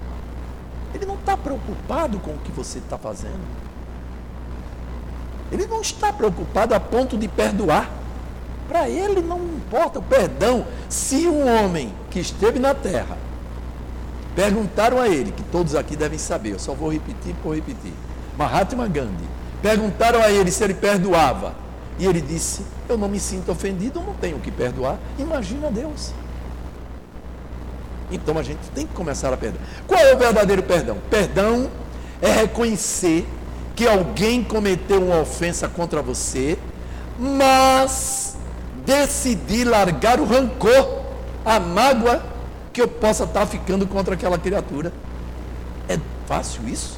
[0.95, 3.45] Ele não está preocupado com o que você está fazendo.
[5.51, 7.87] Ele não está preocupado a ponto de perdoar.
[8.69, 10.65] Para ele não importa o perdão.
[10.87, 13.17] Se um homem que esteve na terra,
[14.35, 17.91] perguntaram a ele, que todos aqui devem saber, eu só vou repetir por repetir.
[18.37, 19.27] Mahatma Gandhi,
[19.61, 21.55] perguntaram a ele se ele perdoava.
[21.97, 24.97] E ele disse: Eu não me sinto ofendido, não tenho que perdoar.
[25.17, 26.13] Imagina Deus.
[28.11, 29.61] Então a gente tem que começar a perdoar.
[29.87, 30.97] Qual é o verdadeiro perdão?
[31.09, 31.69] Perdão
[32.21, 33.27] é reconhecer
[33.75, 36.57] que alguém cometeu uma ofensa contra você,
[37.17, 38.37] mas
[38.89, 41.03] decidi largar o rancor,
[41.45, 42.23] a mágoa
[42.73, 44.91] que eu possa estar ficando contra aquela criatura.
[45.87, 46.97] É fácil isso?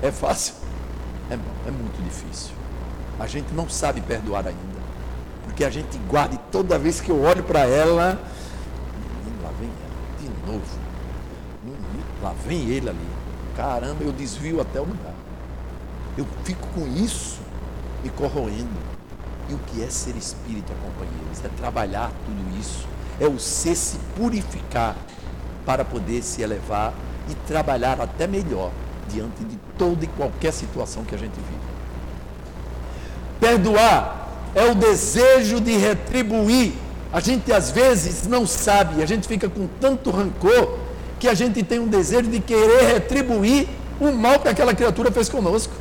[0.00, 0.54] É fácil?
[1.28, 2.52] É, é muito difícil.
[3.18, 4.78] A gente não sabe perdoar ainda.
[5.44, 8.16] Porque a gente guarda e toda vez que eu olho para ela,
[9.42, 10.78] lá vem ela, de novo.
[12.22, 13.08] Lá vem ele ali.
[13.56, 15.14] Caramba, eu desvio até o lugar.
[16.16, 17.40] Eu fico com isso
[18.04, 18.87] e corroendo.
[19.48, 21.42] E o que é ser espírito, companheiros?
[21.44, 22.86] É trabalhar tudo isso.
[23.18, 24.94] É o ser se purificar
[25.64, 26.92] para poder se elevar
[27.30, 28.70] e trabalhar até melhor
[29.08, 31.68] diante de toda e qualquer situação que a gente vive.
[33.40, 36.74] Perdoar é o desejo de retribuir.
[37.10, 40.78] A gente às vezes não sabe, a gente fica com tanto rancor
[41.18, 43.66] que a gente tem um desejo de querer retribuir
[43.98, 45.72] o mal que aquela criatura fez conosco.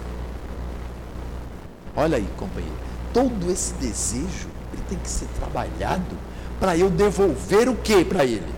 [1.95, 2.86] Olha aí, companheiro
[3.17, 6.15] todo esse desejo ele tem que ser trabalhado
[6.59, 8.53] para eu devolver o que para ele?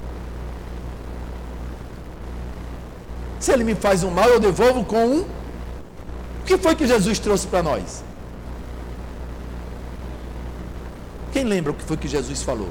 [3.39, 5.21] Se ele me faz um mal, eu devolvo com um.
[5.21, 8.03] O que foi que Jesus trouxe para nós?
[11.31, 12.69] Quem lembra o que foi que Jesus falou?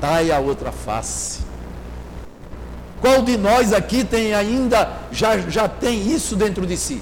[0.00, 1.42] Dai a outra face.
[3.00, 7.00] Qual de nós aqui tem ainda, já, já tem isso dentro de si?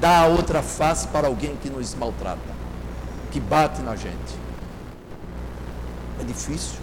[0.00, 2.40] Dar a outra face para alguém que nos maltrata,
[3.30, 4.44] que bate na gente.
[6.20, 6.78] É difícil,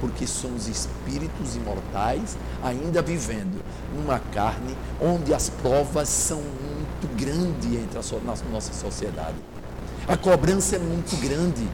[0.00, 3.62] porque somos espíritos imortais, ainda vivendo
[3.94, 9.36] numa carne onde as provas são muito grandes entre a nossa sociedade.
[10.08, 11.68] A cobrança é muito grande.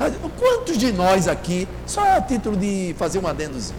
[0.00, 3.78] Ah, quantos de nós aqui, só a título de fazer um adendozinho,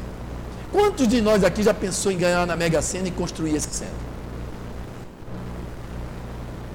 [0.71, 4.10] quantos de nós aqui já pensou em ganhar na Mega Sena e construir esse centro?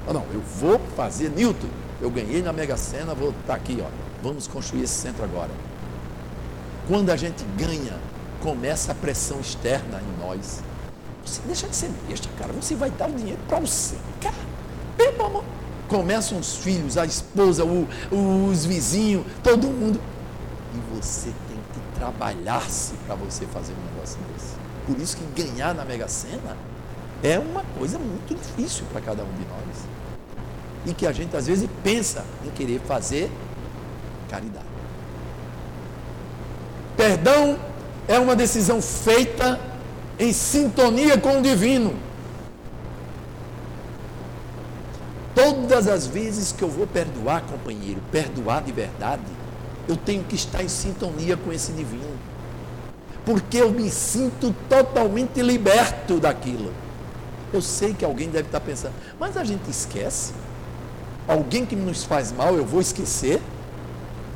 [0.07, 1.67] Ah, não, eu vou fazer, Newton,
[2.01, 3.89] eu ganhei na Mega Sena, vou estar tá aqui, ó.
[4.23, 5.51] Vamos construir esse centro agora.
[6.87, 7.99] Quando a gente ganha,
[8.41, 10.63] começa a pressão externa em nós.
[11.25, 12.53] Você deixa de ser besta, cara.
[12.53, 13.97] Você vai dar o dinheiro para você.
[14.21, 14.35] Cara,
[14.97, 15.45] pelo amor.
[15.89, 17.89] Começam os filhos, a esposa, o,
[18.51, 20.01] os vizinhos, todo mundo.
[20.75, 24.55] E você tem que trabalhar-se para você fazer um negócio desse.
[24.87, 26.57] Por isso que ganhar na Mega Sena
[27.23, 29.96] é uma coisa muito difícil para cada um de nós
[30.87, 33.31] e que a gente às vezes pensa em querer fazer
[34.31, 34.65] caridade.
[36.97, 37.59] Perdão
[38.09, 39.61] é uma decisão feita
[40.19, 41.95] em sintonia com o divino.
[45.35, 49.23] Todas as vezes que eu vou perdoar, companheiro, perdoar de verdade,
[49.87, 52.17] eu tenho que estar em sintonia com esse divino.
[53.25, 56.73] Porque eu me sinto totalmente liberto daquilo.
[57.53, 60.33] Eu sei que alguém deve estar pensando, mas a gente esquece
[61.27, 63.41] alguém que nos faz mal, eu vou esquecer?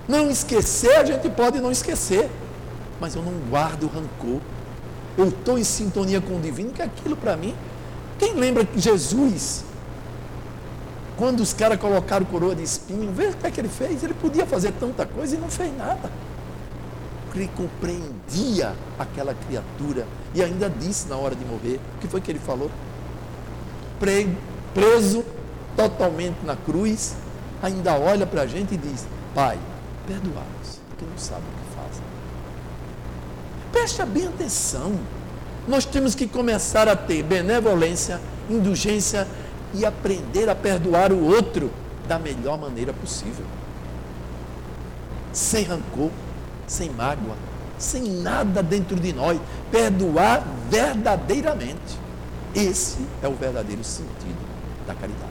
[0.08, 2.28] Não esquecer, a gente pode não esquecer,
[3.00, 4.40] mas eu não guardo rancor.
[5.16, 7.54] Eu estou em sintonia com o divino, que aquilo para mim.
[8.18, 9.64] Quem lembra que Jesus,
[11.16, 14.02] quando os caras colocaram coroa de espinho, vê o que é que ele fez?
[14.02, 16.10] Ele podia fazer tanta coisa e não fez nada.
[17.34, 22.30] Ele compreendia aquela criatura e ainda disse na hora de morrer: o que foi que
[22.30, 22.70] ele falou?
[24.74, 25.24] Preso
[25.76, 27.16] totalmente na cruz,
[27.62, 29.58] ainda olha para a gente e diz: Pai,
[30.06, 32.04] perdoa-nos, porque não sabem o que fazem.
[33.72, 34.98] Preste bem atenção.
[35.68, 39.26] Nós temos que começar a ter benevolência, indulgência
[39.74, 41.70] e aprender a perdoar o outro
[42.08, 43.44] da melhor maneira possível.
[45.32, 46.10] Sem rancor,
[46.66, 47.36] sem mágoa,
[47.78, 49.40] sem nada dentro de nós.
[49.70, 52.00] Perdoar verdadeiramente.
[52.54, 54.38] Esse é o verdadeiro sentido
[54.86, 55.30] da caridade.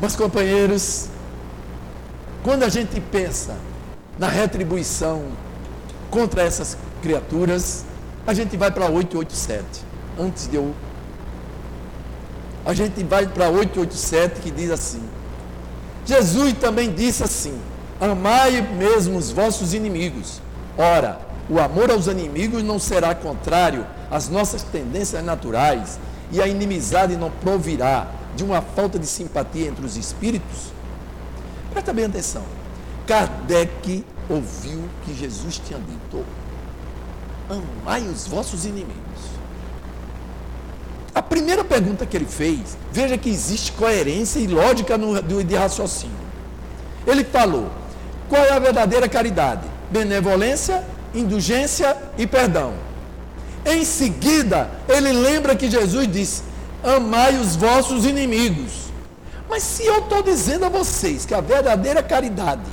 [0.00, 1.08] Mas, companheiros,
[2.42, 3.56] quando a gente pensa
[4.18, 5.24] na retribuição
[6.10, 7.84] contra essas criaturas,
[8.26, 9.64] a gente vai para 887.
[10.18, 10.74] Antes de eu.
[12.64, 15.02] A gente vai para 887 que diz assim:
[16.04, 17.58] Jesus também disse assim:
[18.00, 20.40] Amai mesmo os vossos inimigos.
[20.76, 21.18] Ora,
[21.48, 25.98] o amor aos inimigos não será contrário às nossas tendências naturais,
[26.32, 28.06] e a inimizade não provirá
[28.36, 30.72] de uma falta de simpatia entre os espíritos?
[31.72, 32.42] Presta bem atenção.
[33.06, 36.24] Kardec ouviu que Jesus tinha dito:
[37.48, 38.96] Amai os vossos inimigos.
[41.14, 46.14] A primeira pergunta que ele fez, veja que existe coerência e lógica no, de raciocínio.
[47.06, 47.70] Ele falou:
[48.28, 49.62] qual é a verdadeira caridade?
[49.90, 50.84] Benevolência,
[51.14, 52.74] indulgência e perdão.
[53.64, 56.42] Em seguida, ele lembra que Jesus disse:
[56.82, 58.86] Amai os vossos inimigos.
[59.48, 62.68] Mas se eu estou dizendo a vocês que a verdadeira caridade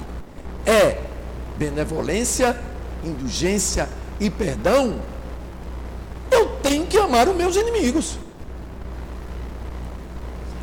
[0.66, 1.00] é
[1.58, 2.60] benevolência,
[3.04, 3.88] indulgência
[4.20, 5.00] e perdão,
[6.32, 8.18] eu tenho que amar os meus inimigos.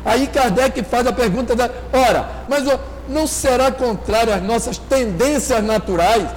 [0.03, 2.65] Aí Kardec faz a pergunta da, ora, mas
[3.07, 6.27] não será contrário às nossas tendências naturais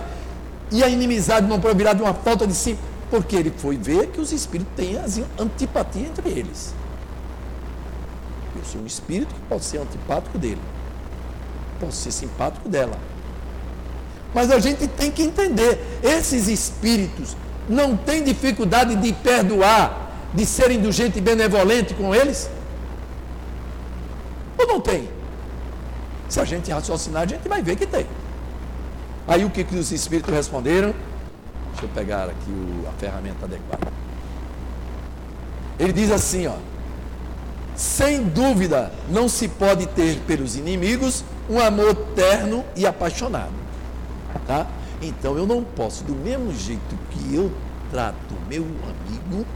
[0.70, 2.78] e a inimizade não virar de uma falta de si,
[3.11, 4.98] porque ele foi ver que os espíritos têm
[5.38, 6.74] antipatia entre eles.
[8.65, 10.61] Eu sou um espírito que pode ser antipático dele,
[11.79, 12.97] posso ser simpático dela.
[14.35, 17.37] Mas a gente tem que entender, esses espíritos
[17.69, 22.51] não têm dificuldade de perdoar, de ser indulgente e benevolente com eles?
[24.59, 25.09] Ou não tem?
[26.29, 28.07] Se a gente raciocinar, a gente vai ver que tem.
[29.29, 30.95] Aí o que, que os espíritos responderam?
[31.73, 33.93] Deixa eu pegar aqui o, a ferramenta adequada.
[35.79, 36.55] Ele diz assim, ó.
[37.75, 43.53] Sem dúvida, não se pode ter pelos inimigos um amor terno e apaixonado.
[44.47, 44.66] Tá?
[45.03, 47.51] Então eu não posso, do mesmo jeito que eu
[47.91, 49.47] trato meu amigo,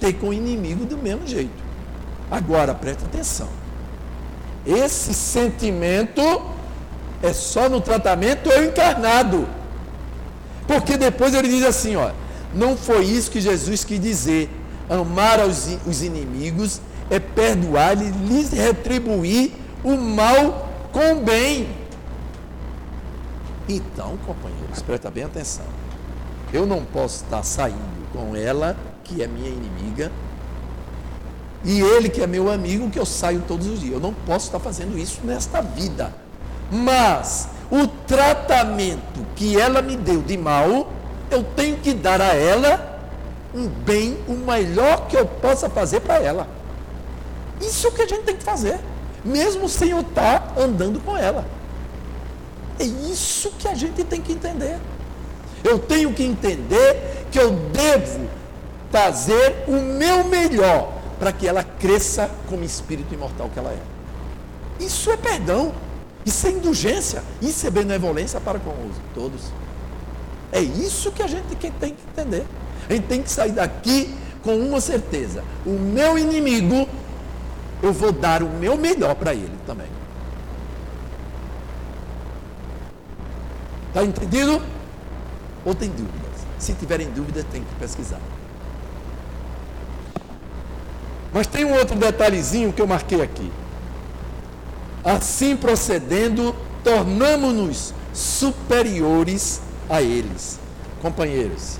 [0.00, 1.64] ter com o inimigo do mesmo jeito.
[2.30, 3.48] Agora, preste atenção.
[4.66, 6.22] Esse sentimento
[7.22, 9.46] é só no tratamento eu encarnado.
[10.66, 12.10] Porque depois ele diz assim, ó,
[12.54, 14.50] não foi isso que Jesus quis dizer.
[14.88, 16.80] Amar os, os inimigos
[17.10, 19.52] é perdoar e lhes retribuir
[19.82, 21.68] o mal com bem.
[23.68, 25.66] Então, companheiros, presta bem atenção.
[26.52, 30.12] Eu não posso estar saindo com ela, que é minha inimiga,
[31.64, 33.94] e ele, que é meu amigo, que eu saio todos os dias.
[33.94, 36.12] Eu não posso estar fazendo isso nesta vida.
[36.70, 40.92] Mas o tratamento que ela me deu de mal,
[41.30, 43.00] eu tenho que dar a ela
[43.54, 46.46] um bem, o melhor que eu possa fazer para ela.
[47.60, 48.78] Isso que a gente tem que fazer,
[49.24, 51.44] mesmo sem eu estar andando com ela.
[52.78, 54.78] É isso que a gente tem que entender.
[55.62, 58.28] Eu tenho que entender que eu devo
[58.90, 63.78] fazer o meu melhor para que ela cresça como espírito imortal que ela é.
[64.84, 65.72] Isso é perdão.
[66.26, 67.22] Isso é indulgência.
[67.40, 69.42] Isso é benevolência para com os todos.
[70.52, 72.44] É isso que a gente tem que entender.
[72.88, 75.42] A gente tem que sair daqui com uma certeza.
[75.64, 76.88] O meu inimigo,
[77.84, 79.86] eu vou dar o meu melhor para ele também.
[83.88, 84.62] Está entendido?
[85.64, 86.32] Ou tem dúvidas?
[86.58, 88.20] Se tiverem dúvidas, tem que pesquisar.
[91.32, 93.52] Mas tem um outro detalhezinho que eu marquei aqui.
[95.04, 99.60] Assim procedendo, tornamos-nos superiores
[99.90, 100.58] a eles.
[101.02, 101.78] Companheiros,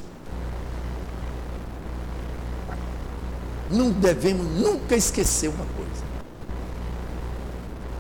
[3.71, 5.74] não devemos nunca esquecer uma.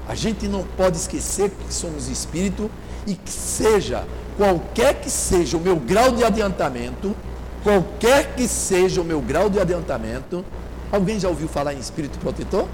[0.09, 2.71] A gente não pode esquecer que somos espírito
[3.07, 7.15] e que seja, qualquer que seja o meu grau de adiantamento,
[7.63, 10.45] qualquer que seja o meu grau de adiantamento,
[10.93, 12.67] alguém já ouviu falar em espírito protetor?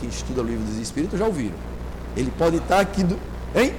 [0.00, 1.54] que estuda o livro dos Espíritos já ouviram.
[2.16, 3.18] Ele pode estar aqui, do,
[3.54, 3.74] hein?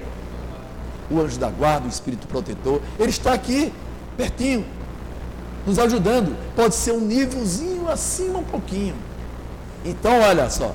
[1.10, 3.72] O anjo da guarda, o espírito protetor, ele está aqui,
[4.18, 4.66] pertinho,
[5.66, 6.36] nos ajudando.
[6.56, 8.96] Pode ser um nívelzinho acima um pouquinho.
[9.86, 10.74] Então, olha só.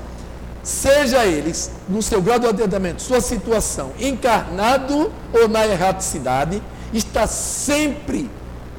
[0.63, 8.31] Seja eles, no seu grau de atendimento, sua situação, encarnado ou na erraticidade, está sempre,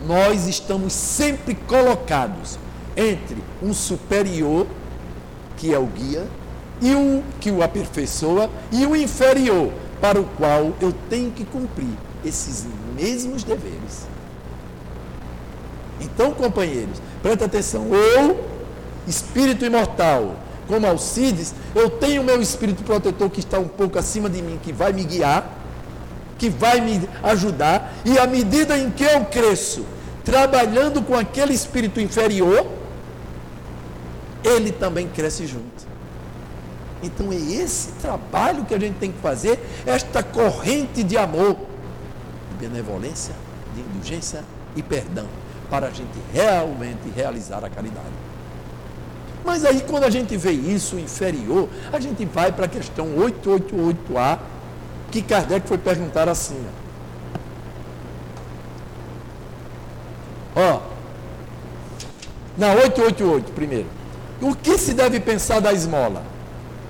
[0.07, 2.57] nós estamos sempre colocados
[2.95, 4.65] entre um superior,
[5.57, 6.25] que é o guia,
[6.81, 11.97] e um que o aperfeiçoa, e o inferior, para o qual eu tenho que cumprir
[12.23, 12.65] esses
[12.95, 14.07] mesmos deveres.
[15.99, 17.87] Então, companheiros, presta atenção.
[17.93, 18.52] Eu,
[19.07, 20.35] espírito imortal,
[20.67, 24.59] como Alcides, eu tenho o meu espírito protetor que está um pouco acima de mim,
[24.61, 25.47] que vai me guiar,
[26.37, 29.85] que vai me ajudar, e à medida em que eu cresço,
[30.23, 32.65] trabalhando com aquele espírito inferior,
[34.43, 35.93] ele também cresce junto.
[37.01, 41.57] Então é esse trabalho que a gente tem que fazer, esta corrente de amor,
[42.51, 43.35] de benevolência,
[43.75, 44.43] de indulgência
[44.75, 45.25] e perdão,
[45.69, 48.32] para a gente realmente realizar a caridade.
[49.43, 54.39] Mas aí quando a gente vê isso inferior, a gente vai para a questão 888A,
[55.11, 56.65] que Kardec foi perguntar assim.
[60.55, 60.79] Ó,
[62.57, 63.87] na 888 primeiro.
[64.41, 66.23] O que se deve pensar da esmola?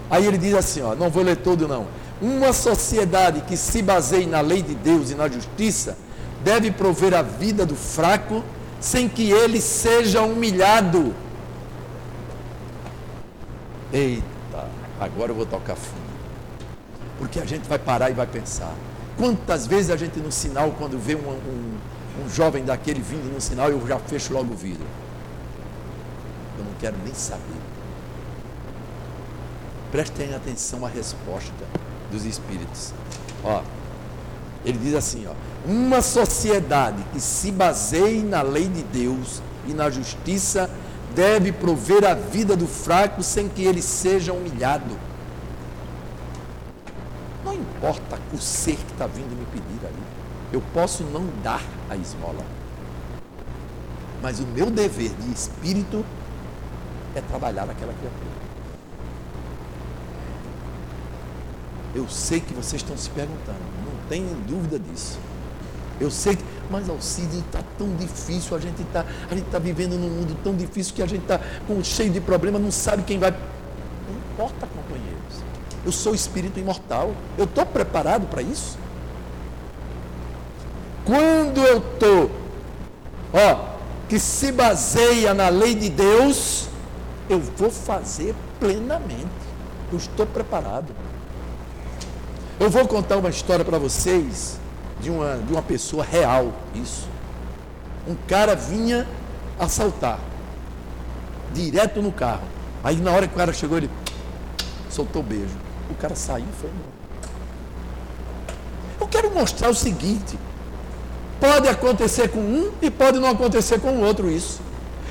[0.10, 1.88] Aí ele diz assim, ó, não vou ler todo não.
[2.22, 5.98] Uma sociedade que se baseie na lei de Deus e na justiça
[6.44, 8.44] deve prover a vida do fraco
[8.80, 11.16] sem que ele seja humilhado.
[13.94, 14.68] Eita,
[15.00, 16.02] agora eu vou tocar fundo.
[17.20, 18.74] Porque a gente vai parar e vai pensar.
[19.16, 21.78] Quantas vezes a gente no sinal, quando vê um, um,
[22.26, 24.86] um jovem daquele vindo no sinal, eu já fecho logo o vidro.
[26.58, 27.62] Eu não quero nem saber.
[29.92, 31.52] Prestem atenção à resposta
[32.12, 32.92] dos espíritos.
[33.44, 33.62] Ó,
[34.66, 35.34] ele diz assim, ó,
[35.70, 40.68] uma sociedade que se baseie na lei de Deus e na justiça
[41.16, 44.98] deve prover a vida do fraco sem que ele seja humilhado.
[47.44, 50.04] Não importa o ser que está vindo me pedir ali.
[50.52, 52.46] Eu posso não dar a esmola.
[54.22, 56.06] Mas o meu dever de espírito
[57.16, 58.44] é trabalhar aquela criatura.
[61.94, 65.20] Eu sei que vocês estão se perguntando, não tenham dúvida disso.
[66.00, 69.06] Eu sei que, mas Alcide está tão difícil, a gente está
[69.52, 71.40] tá vivendo num mundo tão difícil que a gente está
[71.84, 73.32] cheio de problemas, não sabe quem vai.
[73.32, 75.44] Não importa, companheiros.
[75.86, 77.14] Eu sou espírito imortal.
[77.38, 78.78] Eu estou preparado para isso?
[81.06, 82.32] Quando eu estou,
[83.34, 83.74] ó,
[84.08, 86.70] que se baseia na lei de Deus,
[87.30, 89.28] eu vou fazer plenamente.
[89.92, 90.96] Eu estou preparado.
[92.60, 94.63] Eu vou contar uma história para vocês
[95.04, 97.08] de uma, de uma pessoa real, isso.
[98.08, 99.08] Um cara vinha
[99.60, 100.18] assaltar,
[101.54, 102.48] direto no carro.
[102.84, 103.90] Aí na hora que o cara chegou, ele
[104.90, 105.56] soltou beijo.
[105.90, 106.94] O cara saiu e foi embora.
[109.00, 110.38] Eu quero mostrar o seguinte:
[111.40, 114.62] pode acontecer com um e pode não acontecer com o outro isso.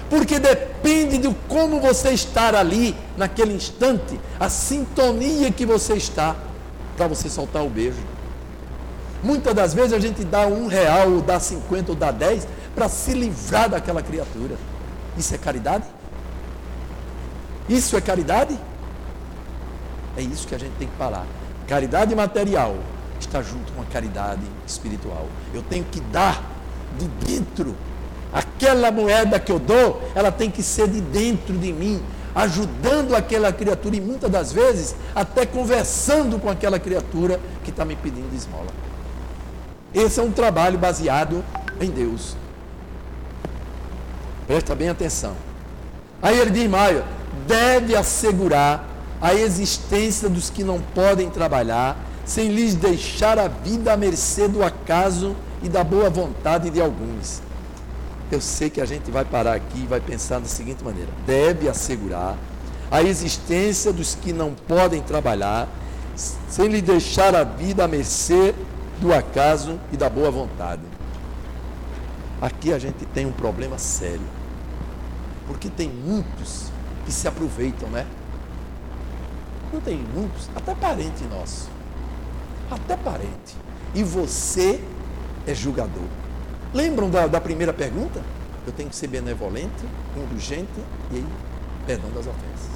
[0.09, 6.37] Porque depende de como você estar ali, naquele instante, a sintonia que você está
[6.97, 8.01] para você soltar o beijo.
[9.23, 12.89] Muitas das vezes a gente dá um real, ou dá cinquenta, ou dá dez, para
[12.89, 14.57] se livrar daquela criatura.
[15.17, 15.85] Isso é caridade?
[17.69, 18.59] Isso é caridade?
[20.17, 21.25] É isso que a gente tem que falar.
[21.69, 22.75] Caridade material
[23.21, 25.27] está junto com a caridade espiritual.
[25.55, 26.43] Eu tenho que dar
[26.99, 27.75] de dentro.
[28.33, 32.03] Aquela moeda que eu dou, ela tem que ser de dentro de mim,
[32.35, 37.95] ajudando aquela criatura e muitas das vezes até conversando com aquela criatura que está me
[37.95, 38.69] pedindo esmola.
[39.95, 41.45] Esse é um trabalho baseado
[41.81, 42.37] em Deus.
[44.47, 45.35] Presta bem atenção.
[46.21, 47.05] Aí ele diz, Maio,
[47.47, 48.89] deve assegurar
[49.21, 54.63] a existência dos que não podem trabalhar, sem lhes deixar a vida à mercê do
[54.65, 57.41] acaso e da boa vontade de alguns.
[58.31, 61.69] Eu sei que a gente vai parar aqui e vai pensar da seguinte maneira: deve
[61.69, 62.37] assegurar
[62.91, 65.69] a existência dos que não podem trabalhar,
[66.49, 68.55] sem lhe deixar a vida à mercê
[69.01, 70.83] do acaso e da boa vontade.
[72.41, 74.27] Aqui a gente tem um problema sério.
[75.47, 76.71] Porque tem muitos
[77.05, 78.07] que se aproveitam, né?
[79.73, 81.69] Não tem muitos, até parente nosso.
[82.71, 83.57] Até parente.
[83.95, 84.83] E você
[85.47, 86.05] é julgador.
[86.73, 88.21] Lembram da, da primeira pergunta?
[88.67, 89.85] Eu tenho que ser benevolente,
[90.17, 90.81] indulgente
[91.13, 91.25] e
[91.87, 92.73] perdão das ofensas.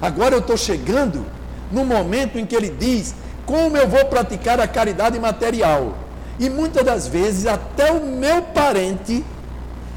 [0.00, 1.24] Agora eu estou chegando
[1.70, 3.14] no momento em que ele diz
[3.46, 5.94] como eu vou praticar a caridade material.
[6.38, 9.24] E muitas das vezes até o meu parente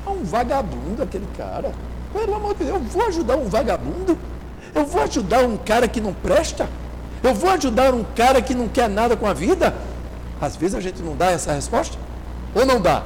[0.05, 1.71] é um vagabundo, aquele cara.
[2.11, 4.17] Pelo amor de Deus, eu vou ajudar um vagabundo?
[4.75, 6.67] Eu vou ajudar um cara que não presta?
[7.23, 9.73] Eu vou ajudar um cara que não quer nada com a vida?
[10.41, 11.97] Às vezes a gente não dá essa resposta.
[12.53, 13.03] Ou não dá?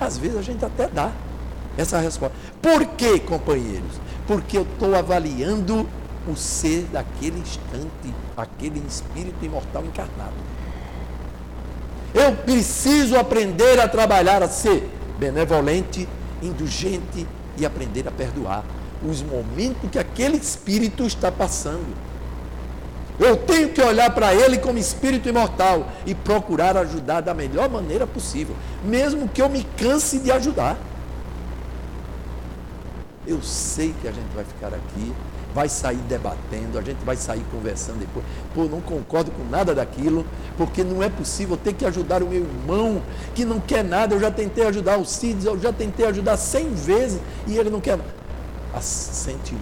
[0.00, 1.10] Às vezes a gente até dá
[1.76, 2.36] essa resposta.
[2.60, 4.00] Por quê, companheiros?
[4.26, 5.88] Porque eu estou avaliando
[6.28, 10.34] o ser daquele instante, aquele espírito imortal encarnado.
[12.14, 16.08] Eu preciso aprender a trabalhar, a ser benevolente,
[16.42, 17.26] indulgente
[17.56, 18.64] e aprender a perdoar
[19.02, 22.08] os momentos que aquele espírito está passando.
[23.18, 28.06] Eu tenho que olhar para ele como espírito imortal e procurar ajudar da melhor maneira
[28.06, 28.54] possível,
[28.84, 30.78] mesmo que eu me canse de ajudar.
[33.26, 35.12] Eu sei que a gente vai ficar aqui,
[35.54, 38.24] vai sair debatendo, a gente vai sair conversando depois.
[38.54, 40.24] Pô, não concordo com nada daquilo,
[40.56, 43.02] porque não é possível ter que ajudar o meu irmão
[43.34, 44.14] que não quer nada.
[44.14, 47.80] Eu já tentei ajudar o Cides, eu já tentei ajudar cem vezes e ele não
[47.80, 48.18] quer nada
[48.74, 49.56] a 101,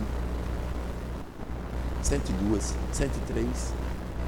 [2.03, 3.47] 102, 103.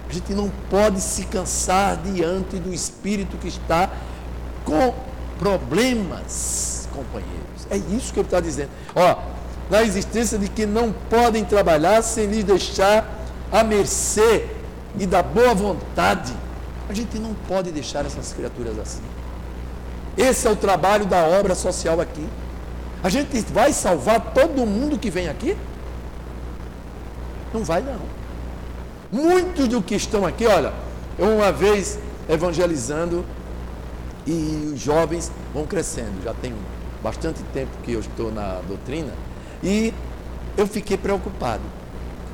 [0.09, 3.91] A gente não pode se cansar diante do espírito que está
[4.65, 4.95] com
[5.39, 7.67] problemas, companheiros.
[7.71, 8.71] É isso que ele está dizendo.
[8.95, 9.38] Ó,
[9.71, 13.07] na existência de que não podem trabalhar sem lhes deixar
[13.53, 14.47] a mercê
[14.99, 16.33] e da boa vontade
[16.89, 19.03] A gente não pode deixar essas criaturas assim.
[20.17, 22.27] Esse é o trabalho da obra social aqui.
[23.03, 25.55] A gente vai salvar todo mundo que vem aqui?
[27.53, 28.01] Não vai não.
[29.13, 30.73] Muitos do que estão aqui, olha,
[31.19, 33.25] eu uma vez evangelizando
[34.27, 36.25] e os jovens vão crescendo.
[36.25, 36.55] Já tem
[37.03, 39.13] bastante tempo que eu estou na doutrina
[39.63, 39.93] e
[40.57, 41.63] eu fiquei preocupado.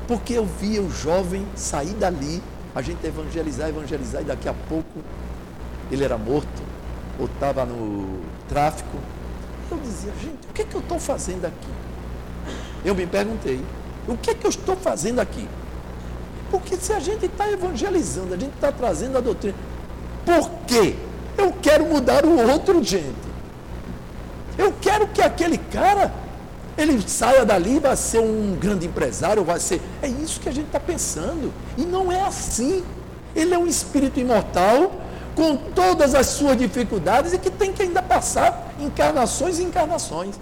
[0.07, 2.41] Porque eu via o jovem sair dali,
[2.73, 4.99] a gente evangelizar, evangelizar, e daqui a pouco
[5.91, 6.63] ele era morto,
[7.19, 8.97] ou estava no tráfico.
[9.71, 11.67] Eu dizia, gente, o que, é que eu estou fazendo aqui?
[12.83, 13.59] Eu me perguntei,
[14.07, 15.47] o que é que eu estou fazendo aqui?
[16.51, 19.55] Porque se a gente está evangelizando, a gente está trazendo a doutrina,
[20.23, 20.95] por quê?
[21.37, 23.25] Eu quero mudar o outro, gente.
[24.57, 26.13] Eu quero que aquele cara,
[26.77, 29.81] ele saia dali, vai ser um grande empresário, vai ser.
[30.01, 31.53] É isso que a gente está pensando.
[31.77, 32.83] E não é assim.
[33.35, 34.91] Ele é um espírito imortal,
[35.35, 40.39] com todas as suas dificuldades e que tem que ainda passar encarnações e encarnações.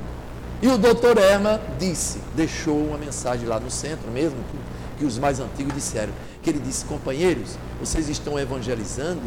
[0.61, 5.17] E o doutor Erma disse, deixou uma mensagem lá no centro mesmo, que, que os
[5.17, 9.21] mais antigos disseram, que ele disse, companheiros, vocês estão evangelizando,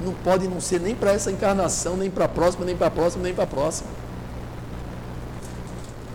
[0.00, 2.90] não pode não ser nem para essa encarnação, nem para a próxima, nem para a
[2.90, 3.88] próxima, nem para a próxima.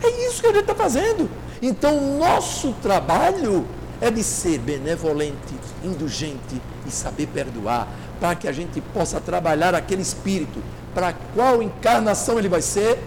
[0.05, 1.27] É isso que a gente está fazendo.
[1.61, 3.65] Então, nosso trabalho
[3.99, 7.87] é de ser benevolente, indulgente e saber perdoar,
[8.19, 10.61] para que a gente possa trabalhar aquele espírito.
[10.93, 12.99] Para qual encarnação ele vai ser?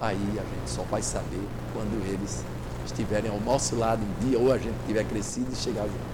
[0.00, 1.40] Aí a gente só vai saber
[1.72, 2.44] quando eles
[2.84, 6.12] estiverem ao nosso lado um dia, ou a gente tiver crescido e chegar junto.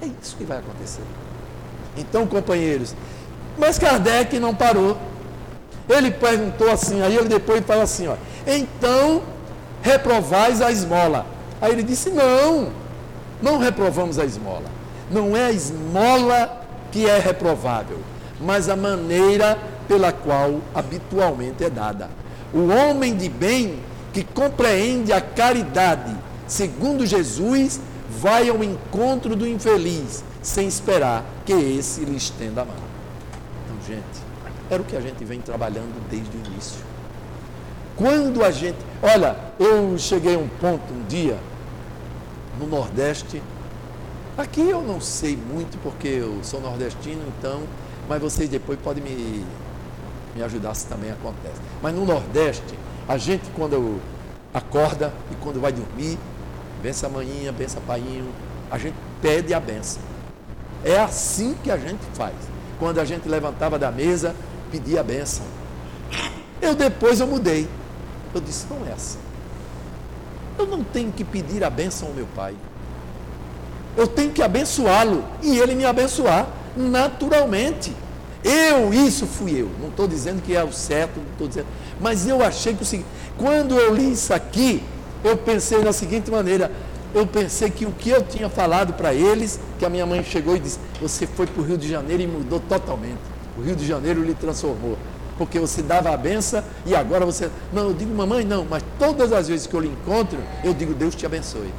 [0.00, 1.02] É isso que vai acontecer.
[1.94, 2.94] Então, companheiros,
[3.58, 4.96] mas Kardec não parou.
[5.88, 8.16] Ele perguntou assim, aí ele depois fala assim, ó,
[8.46, 9.22] então
[9.82, 11.26] reprovais a esmola.
[11.60, 12.68] Aí ele disse, não,
[13.42, 14.66] não reprovamos a esmola.
[15.10, 17.98] Não é a esmola que é reprovável,
[18.40, 22.10] mas a maneira pela qual habitualmente é dada.
[22.52, 23.78] O homem de bem
[24.12, 26.14] que compreende a caridade,
[26.46, 27.80] segundo Jesus,
[28.20, 32.74] vai ao encontro do infeliz, sem esperar que esse lhe estenda a mão.
[33.64, 34.27] Então, gente,
[34.70, 36.80] era o que a gente vem trabalhando desde o início.
[37.96, 38.78] Quando a gente.
[39.02, 41.38] Olha, eu cheguei a um ponto um dia,
[42.58, 43.42] no Nordeste,
[44.36, 47.62] aqui eu não sei muito porque eu sou nordestino, então,
[48.08, 49.44] mas vocês depois podem me,
[50.34, 51.60] me ajudar se também acontece.
[51.82, 54.00] Mas no Nordeste, a gente quando
[54.52, 56.18] acorda e quando vai dormir,
[56.82, 58.28] benção manhinha, benção painho,
[58.70, 60.02] a gente pede a benção.
[60.84, 62.34] É assim que a gente faz.
[62.78, 64.34] Quando a gente levantava da mesa,
[64.70, 65.46] pedia a benção.
[66.60, 67.68] Eu depois eu mudei.
[68.34, 69.18] Eu disse, não é assim.
[70.58, 72.54] Eu não tenho que pedir a benção ao meu pai.
[73.96, 76.46] Eu tenho que abençoá-lo e ele me abençoar
[76.76, 77.92] naturalmente.
[78.44, 79.70] Eu, isso fui eu.
[79.80, 81.66] Não estou dizendo que é o certo, não estou dizendo.
[82.00, 84.82] Mas eu achei que o seguinte, quando eu li isso aqui,
[85.24, 86.70] eu pensei da seguinte maneira,
[87.14, 90.54] eu pensei que o que eu tinha falado para eles, que a minha mãe chegou
[90.54, 93.37] e disse, você foi para o Rio de Janeiro e mudou totalmente.
[93.58, 94.96] O Rio de Janeiro lhe transformou.
[95.36, 97.50] Porque você dava a benção e agora você.
[97.72, 100.94] Não, eu digo, mamãe, não, mas todas as vezes que eu lhe encontro, eu digo,
[100.94, 101.72] Deus te abençoe.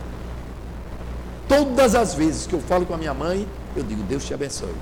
[1.47, 4.73] Todas as vezes que eu falo com a minha mãe, eu digo, Deus te abençoe.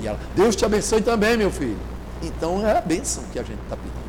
[0.00, 1.78] E ela, Deus te abençoe também, meu filho.
[2.22, 4.06] Então é a bênção que a gente está pedindo.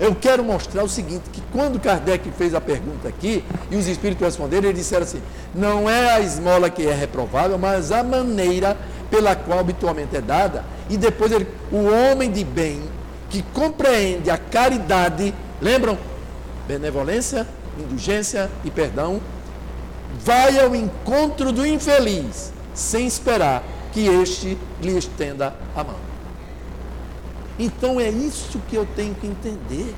[0.00, 4.24] Eu quero mostrar o seguinte, que quando Kardec fez a pergunta aqui, e os espíritos
[4.24, 5.20] responderam, eles disseram assim,
[5.54, 8.76] não é a esmola que é reprovável, mas a maneira
[9.10, 12.82] pela qual habitualmente é dada, e depois ele, o homem de bem,
[13.30, 15.98] que compreende a caridade, lembram?
[16.66, 17.46] Benevolência,
[17.78, 19.20] indulgência e perdão,
[20.24, 23.62] vai ao encontro do infeliz, sem esperar
[23.92, 25.96] que este lhe estenda a mão.
[27.58, 29.94] Então é isso que eu tenho que entender.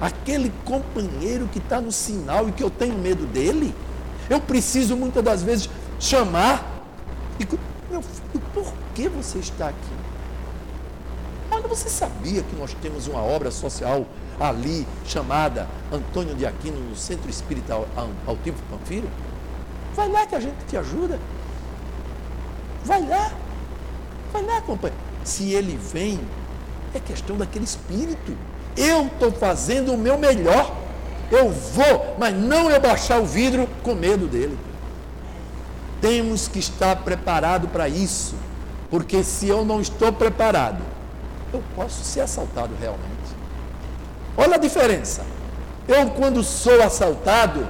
[0.00, 3.74] Aquele companheiro que está no sinal e que eu tenho medo dele,
[4.28, 5.68] eu preciso muitas das vezes
[6.00, 6.84] chamar
[7.38, 7.46] e
[7.90, 10.01] meu filho, por que você está aqui?
[11.62, 14.04] Olha, você sabia que nós temos uma obra social
[14.40, 17.74] ali chamada Antônio de Aquino no Centro Espírita
[18.26, 19.08] Altivo Panfiro?
[19.94, 21.20] Vai lá que a gente te ajuda.
[22.84, 23.32] Vai lá.
[24.32, 25.00] Vai lá, companheiro.
[25.22, 26.20] Se ele vem,
[26.94, 28.36] é questão daquele espírito.
[28.76, 30.74] Eu estou fazendo o meu melhor.
[31.30, 34.58] Eu vou, mas não eu baixar o vidro com medo dele.
[36.00, 38.34] Temos que estar preparado para isso.
[38.90, 40.82] Porque se eu não estou preparado,
[41.52, 43.36] eu posso ser assaltado realmente.
[44.36, 45.24] Olha a diferença.
[45.86, 47.68] Eu, quando sou assaltado,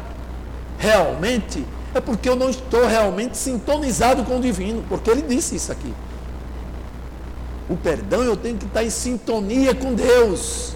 [0.78, 1.64] realmente,
[1.94, 5.92] é porque eu não estou realmente sintonizado com o divino, porque ele disse isso aqui.
[7.68, 10.74] O perdão eu tenho que estar em sintonia com Deus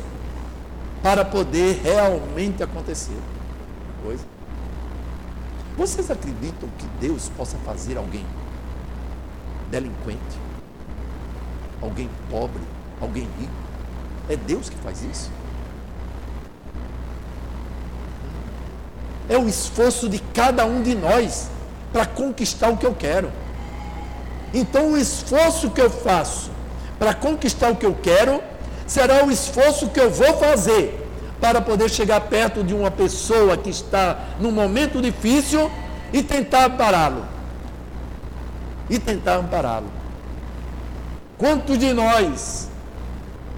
[1.03, 3.19] para poder realmente acontecer.
[4.03, 4.25] Coisa.
[5.77, 8.25] Vocês acreditam que Deus possa fazer alguém
[9.71, 10.39] delinquente,
[11.83, 12.63] alguém pobre,
[13.01, 13.53] alguém rico?
[14.29, 15.31] É Deus que faz isso?
[19.29, 21.49] É o esforço de cada um de nós
[21.93, 23.31] para conquistar o que eu quero.
[24.55, 26.51] Então, o esforço que eu faço
[26.99, 28.43] para conquistar o que eu quero
[28.87, 31.07] será o esforço que eu vou fazer
[31.41, 35.71] para poder chegar perto de uma pessoa que está num momento difícil
[36.13, 37.25] e tentar ampará-lo.
[38.89, 39.91] E tentar ampará-lo.
[41.37, 42.69] Quantos de nós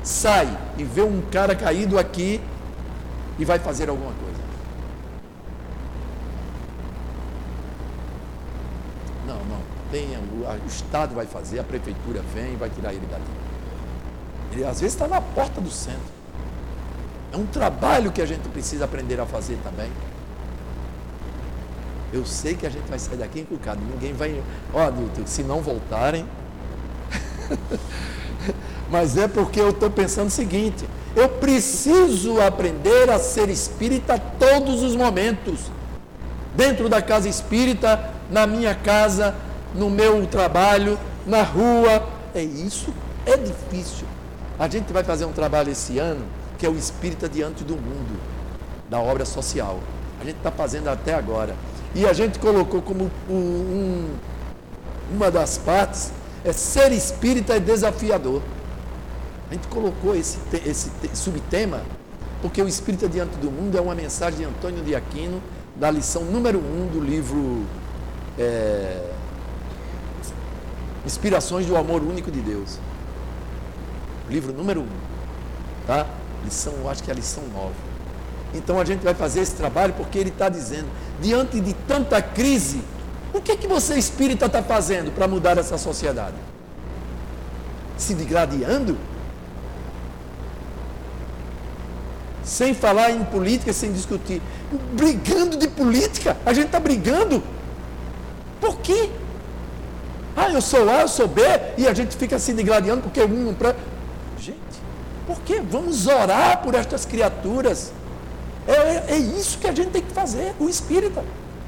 [0.09, 0.49] sai
[0.79, 2.41] e vê um cara caído aqui
[3.39, 4.39] e vai fazer alguma coisa?
[9.27, 9.61] Não, não.
[9.91, 13.23] Tem, o Estado vai fazer, a prefeitura vem e vai tirar ele dali.
[14.53, 16.19] Ele às vezes está na porta do centro.
[17.31, 19.93] É um trabalho que a gente precisa aprender a fazer também.
[22.11, 23.83] Eu sei que a gente vai sair daqui encucado.
[23.83, 24.43] Ninguém vai.
[24.73, 26.27] Ó, oh, se não voltarem.
[28.91, 30.85] Mas é porque eu estou pensando o seguinte:
[31.15, 35.61] eu preciso aprender a ser espírita todos os momentos.
[36.55, 39.35] Dentro da casa espírita, na minha casa,
[39.75, 42.07] no meu trabalho, na rua.
[42.35, 42.93] É isso.
[43.27, 44.07] É difícil.
[44.59, 46.25] A gente vai fazer um trabalho esse ano
[46.59, 48.19] que é o espírita diante do mundo,
[48.91, 49.79] da obra social.
[50.21, 51.55] A gente está fazendo até agora.
[51.95, 54.09] E a gente colocou como um,
[55.13, 56.11] uma das partes
[56.45, 58.43] é ser espírita é desafiador.
[59.51, 61.83] A gente colocou esse, esse subtema
[62.41, 65.43] porque o espírita diante do mundo é uma mensagem de Antônio de Aquino,
[65.75, 67.65] da lição número um do livro
[68.39, 69.11] é,
[71.05, 72.79] Inspirações do Amor Único de Deus.
[74.29, 74.89] Livro número um.
[75.87, 76.07] Tá?
[76.45, 77.73] Lição, acho que é a lição 9.
[78.55, 80.87] Então a gente vai fazer esse trabalho porque ele está dizendo,
[81.21, 82.83] diante de tanta crise,
[83.35, 86.37] o que, que você espírita está fazendo para mudar essa sociedade?
[87.97, 88.97] Se degradando?
[92.49, 94.41] Sem falar em política, sem discutir.
[94.95, 96.35] Brigando de política?
[96.47, 97.43] A gente está brigando?
[98.59, 99.11] Por quê?
[100.35, 101.43] Ah, eu sou A, eu sou B,
[101.77, 103.53] e a gente fica se degradando porque um.
[103.53, 103.75] Pra...
[105.27, 105.61] Por quê?
[105.61, 107.93] Vamos orar por estas criaturas.
[108.67, 111.23] É, é, é isso que a gente tem que fazer, o espírita.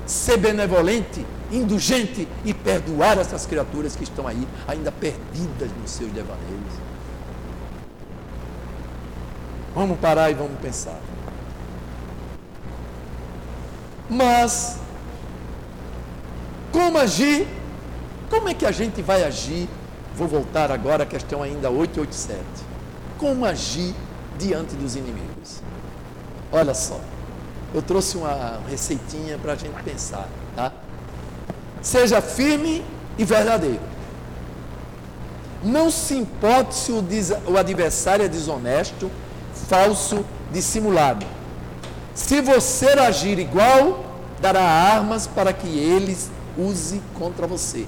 [0.06, 6.89] Ser benevolente, indulgente e perdoar essas criaturas que estão aí, ainda perdidas nos seus devaneios.
[9.74, 10.98] Vamos parar e vamos pensar.
[14.08, 14.78] Mas,
[16.72, 17.46] como agir?
[18.28, 19.68] Como é que a gente vai agir?
[20.16, 22.70] Vou voltar agora à questão ainda 887
[23.20, 23.94] como agir
[24.38, 25.60] diante dos inimigos.
[26.50, 26.98] Olha só,
[27.74, 30.72] eu trouxe uma receitinha para a gente pensar, tá?
[31.82, 32.82] Seja firme
[33.18, 33.82] e verdadeiro.
[35.62, 37.04] Não se importe se o,
[37.46, 39.10] o adversário é desonesto,
[39.68, 41.26] falso, dissimulado.
[42.14, 44.04] Se você agir igual,
[44.40, 46.16] dará armas para que ele
[46.58, 47.86] use contra você.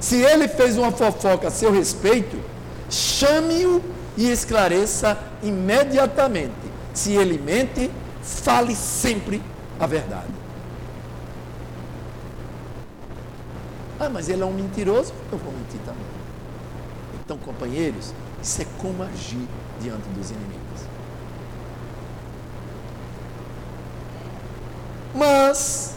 [0.00, 2.36] Se ele fez uma fofoca a seu respeito,
[2.90, 3.82] chame-o
[4.16, 6.52] e esclareça imediatamente.
[6.92, 7.90] Se ele mente,
[8.22, 9.42] fale sempre
[9.78, 10.32] a verdade.
[13.98, 15.12] Ah, mas ele é um mentiroso?
[15.30, 16.02] Eu vou mentir também.
[17.24, 18.12] Então, companheiros,
[18.42, 19.46] isso é como agir
[19.80, 20.61] diante dos inimigos.
[25.14, 25.94] Mas,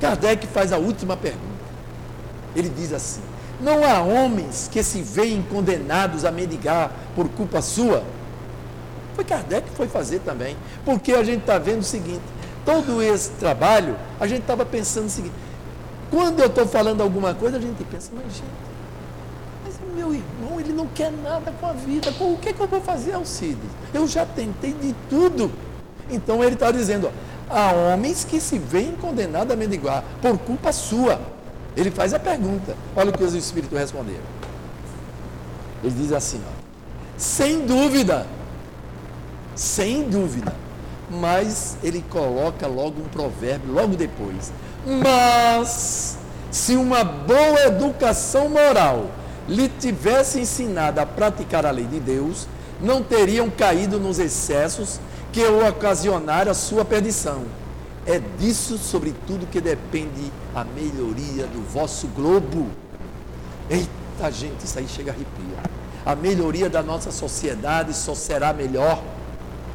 [0.00, 1.44] Kardec faz a última pergunta.
[2.54, 3.20] Ele diz assim:
[3.60, 8.02] não há homens que se veem condenados a mendigar por culpa sua.
[9.14, 10.56] Foi Kardec que foi fazer também.
[10.84, 12.22] Porque a gente está vendo o seguinte:
[12.64, 15.34] todo esse trabalho, a gente estava pensando o seguinte:
[16.10, 18.44] quando eu estou falando alguma coisa, a gente pensa, mas gente,
[19.64, 22.10] mas meu irmão, ele não quer nada com a vida.
[22.20, 23.70] o que, é que eu vou fazer, Alcides?
[23.94, 25.50] Eu já tentei de tudo.
[26.10, 27.10] Então ele está dizendo: ó,
[27.48, 31.20] há homens que se veem condenados a mendigar por culpa sua.
[31.76, 32.74] Ele faz a pergunta.
[32.94, 34.24] Olha o que os Espíritos responderam.
[35.82, 36.52] Ele diz assim, ó,
[37.16, 38.26] sem dúvida,
[39.54, 40.52] sem dúvida,
[41.10, 44.52] mas ele coloca logo um provérbio, logo depois.
[44.86, 46.18] Mas,
[46.50, 49.06] se uma boa educação moral
[49.48, 52.48] lhe tivesse ensinado a praticar a lei de Deus,
[52.80, 55.00] não teriam caído nos excessos
[55.36, 57.44] que o ocasionaram a sua perdição
[58.06, 62.68] é disso, sobretudo, que depende a melhoria do vosso globo.
[63.68, 65.58] Eita, gente, isso aí chega a arrepia.
[66.06, 69.02] a melhoria da nossa sociedade só será melhor.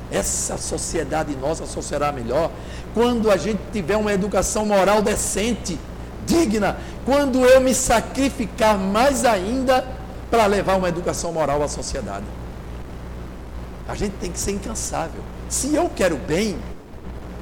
[0.09, 2.49] Essa sociedade nossa só será melhor
[2.95, 5.77] quando a gente tiver uma educação moral decente,
[6.25, 9.87] digna, quando eu me sacrificar mais ainda
[10.31, 12.25] para levar uma educação moral à sociedade.
[13.87, 15.21] A gente tem que ser incansável.
[15.51, 16.57] Se eu quero bem,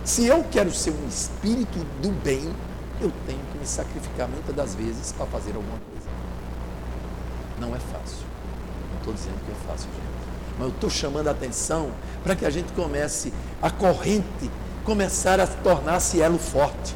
[0.03, 2.41] se eu quero ser um espírito do bem,
[2.99, 6.10] eu tenho que me sacrificar muitas das vezes para fazer alguma coisa.
[7.60, 8.26] Não é fácil.
[8.89, 10.57] Não estou dizendo que é fácil, gente.
[10.57, 11.91] Mas eu estou chamando a atenção
[12.24, 13.32] para que a gente comece
[13.62, 14.49] a corrente
[14.84, 16.95] começar a tornar-se elo forte.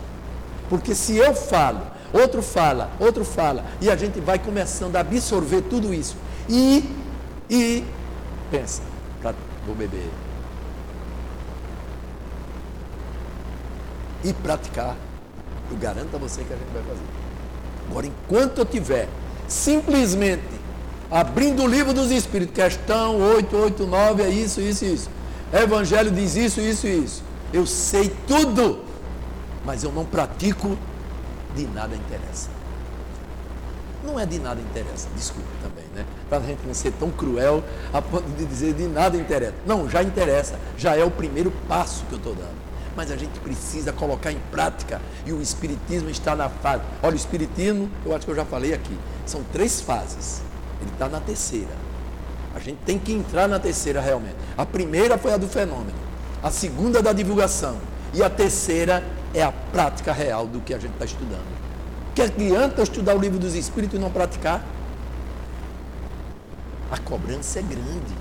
[0.67, 5.61] Porque se eu falo, outro fala, outro fala, e a gente vai começando a absorver
[5.61, 6.17] tudo isso.
[6.49, 6.89] E,
[7.47, 7.85] e
[8.49, 8.81] pensa,
[9.67, 10.09] vou beber.
[14.23, 14.95] E praticar.
[15.69, 17.01] Eu garanto a você que a gente vai fazer.
[17.89, 19.07] Agora, enquanto eu tiver
[19.47, 20.43] simplesmente
[21.11, 25.09] abrindo o livro dos Espíritos, questão 889, é isso, isso, isso.
[25.51, 27.23] Evangelho diz isso, isso, isso.
[27.51, 28.83] Eu sei tudo,
[29.63, 30.77] mas eu não pratico,
[31.55, 32.49] de nada interessa.
[34.03, 36.05] Não é de nada interessa, desculpe também, né?
[36.27, 37.63] Para a gente não ser tão cruel
[37.93, 39.53] a ponto de dizer de nada interessa.
[39.65, 42.62] Não, já interessa, já é o primeiro passo que eu estou dando.
[42.95, 46.83] Mas a gente precisa colocar em prática e o Espiritismo está na fase.
[47.01, 50.41] Olha, o Espiritismo, eu acho que eu já falei aqui, são três fases.
[50.81, 51.75] Ele está na terceira.
[52.55, 54.35] A gente tem que entrar na terceira realmente.
[54.57, 55.97] A primeira foi a do fenômeno,
[56.41, 57.77] a segunda da divulgação
[58.13, 61.63] e a terceira é a prática real do que a gente está estudando.
[62.13, 64.63] Que adianta estudar o livro dos Espíritos e não praticar?
[66.91, 68.13] A cobrança é grande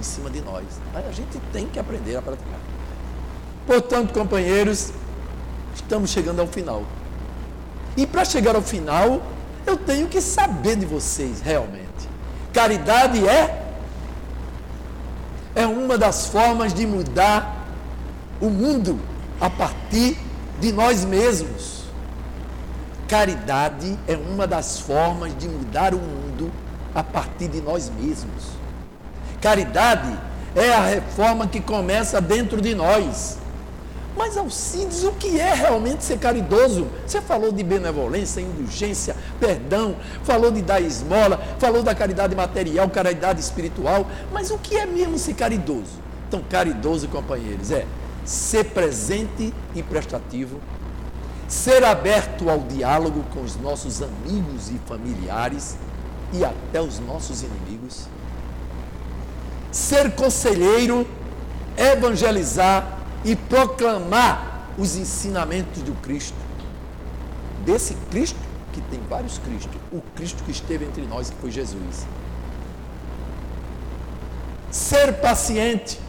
[0.00, 0.64] em cima de nós.
[0.92, 2.58] Mas a gente tem que aprender a praticar.
[3.70, 4.92] Portanto, companheiros,
[5.76, 6.82] estamos chegando ao final.
[7.96, 9.22] E para chegar ao final,
[9.64, 12.08] eu tenho que saber de vocês realmente.
[12.52, 13.68] Caridade é
[15.54, 17.64] é uma das formas de mudar
[18.40, 18.98] o mundo
[19.40, 20.18] a partir
[20.60, 21.84] de nós mesmos.
[23.06, 26.50] Caridade é uma das formas de mudar o mundo
[26.92, 28.48] a partir de nós mesmos.
[29.40, 30.12] Caridade
[30.56, 33.38] é a reforma que começa dentro de nós.
[34.16, 36.88] Mas Alcides, o que é realmente ser caridoso?
[37.06, 43.40] Você falou de benevolência, indulgência, perdão, falou de dar esmola, falou da caridade material, caridade
[43.40, 46.00] espiritual, mas o que é mesmo ser caridoso?
[46.28, 47.86] Então, caridoso, companheiros, é
[48.24, 50.60] ser presente e prestativo,
[51.48, 55.76] ser aberto ao diálogo com os nossos amigos e familiares
[56.32, 58.06] e até os nossos inimigos,
[59.72, 61.06] ser conselheiro,
[61.76, 66.36] evangelizar e proclamar os ensinamentos do Cristo.
[67.64, 68.38] Desse Cristo,
[68.72, 72.06] que tem vários Cristos, o Cristo que esteve entre nós, que foi Jesus.
[74.70, 76.00] Ser paciente.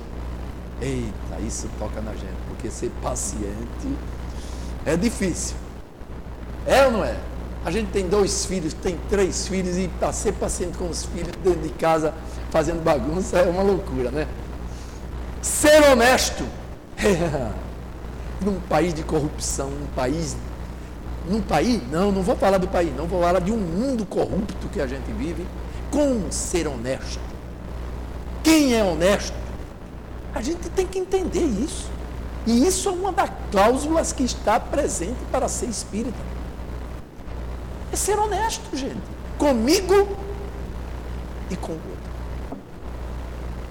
[0.81, 3.95] Eita, isso toca na gente, porque ser paciente
[4.85, 5.55] é difícil.
[6.65, 7.15] É ou não é?
[7.63, 11.31] A gente tem dois filhos, tem três filhos e para ser paciente com os filhos
[11.43, 12.13] dentro de casa
[12.49, 14.27] fazendo bagunça é uma loucura, né?
[15.41, 16.43] Ser honesto.
[18.43, 20.35] num país de corrupção, num país.
[21.29, 24.67] Num país, não, não vou falar do país, não, vou falar de um mundo corrupto
[24.69, 25.45] que a gente vive,
[25.91, 27.19] como ser honesto.
[28.43, 29.35] Quem é honesto?
[30.33, 31.89] A gente tem que entender isso.
[32.47, 36.17] E isso é uma das cláusulas que está presente para ser espírita.
[37.93, 39.01] É ser honesto, gente.
[39.37, 40.17] Comigo
[41.51, 42.61] e com o outro.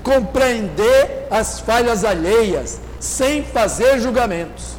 [0.04, 4.76] Compreender as falhas alheias sem fazer julgamentos,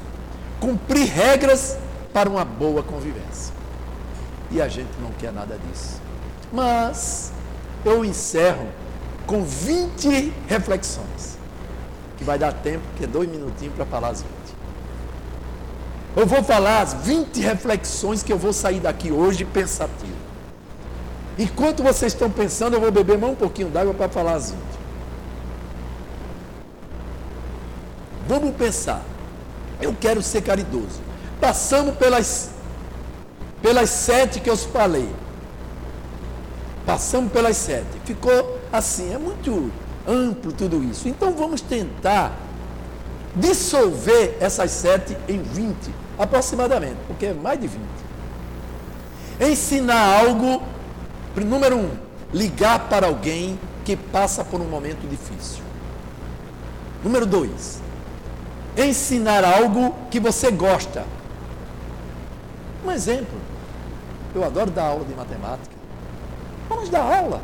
[0.60, 1.76] cumprir regras
[2.14, 3.52] para uma boa convivência.
[4.52, 6.00] E a gente não quer nada disso.
[6.54, 7.34] Mas
[7.84, 8.68] eu encerro
[9.26, 11.38] com 20 reflexões,
[12.18, 14.32] que vai dar tempo, que é dois minutinhos para falar as 20.
[16.16, 20.22] Eu vou falar as 20 reflexões que eu vou sair daqui hoje pensativo.
[21.40, 24.71] Enquanto vocês estão pensando, eu vou beber mais um pouquinho d'água para falar as 20.
[28.32, 29.04] Vamos pensar.
[29.82, 31.02] Eu quero ser caridoso.
[31.42, 32.52] Passamos pelas,
[33.62, 35.10] pelas sete que eu falei.
[36.86, 38.00] Passamos pelas sete.
[38.06, 39.70] Ficou assim, é muito
[40.08, 41.10] amplo tudo isso.
[41.10, 42.32] Então vamos tentar
[43.36, 47.82] dissolver essas sete em 20, aproximadamente, porque é mais de 20.
[49.42, 50.64] Ensinar algo,
[51.36, 51.90] número um,
[52.34, 55.62] ligar para alguém que passa por um momento difícil.
[57.04, 57.82] Número dois,
[58.78, 61.06] ensinar algo que você gosta.
[62.86, 63.40] Um exemplo.
[64.34, 65.76] Eu adoro dar aula de matemática.
[66.70, 67.42] Vamos dar aula.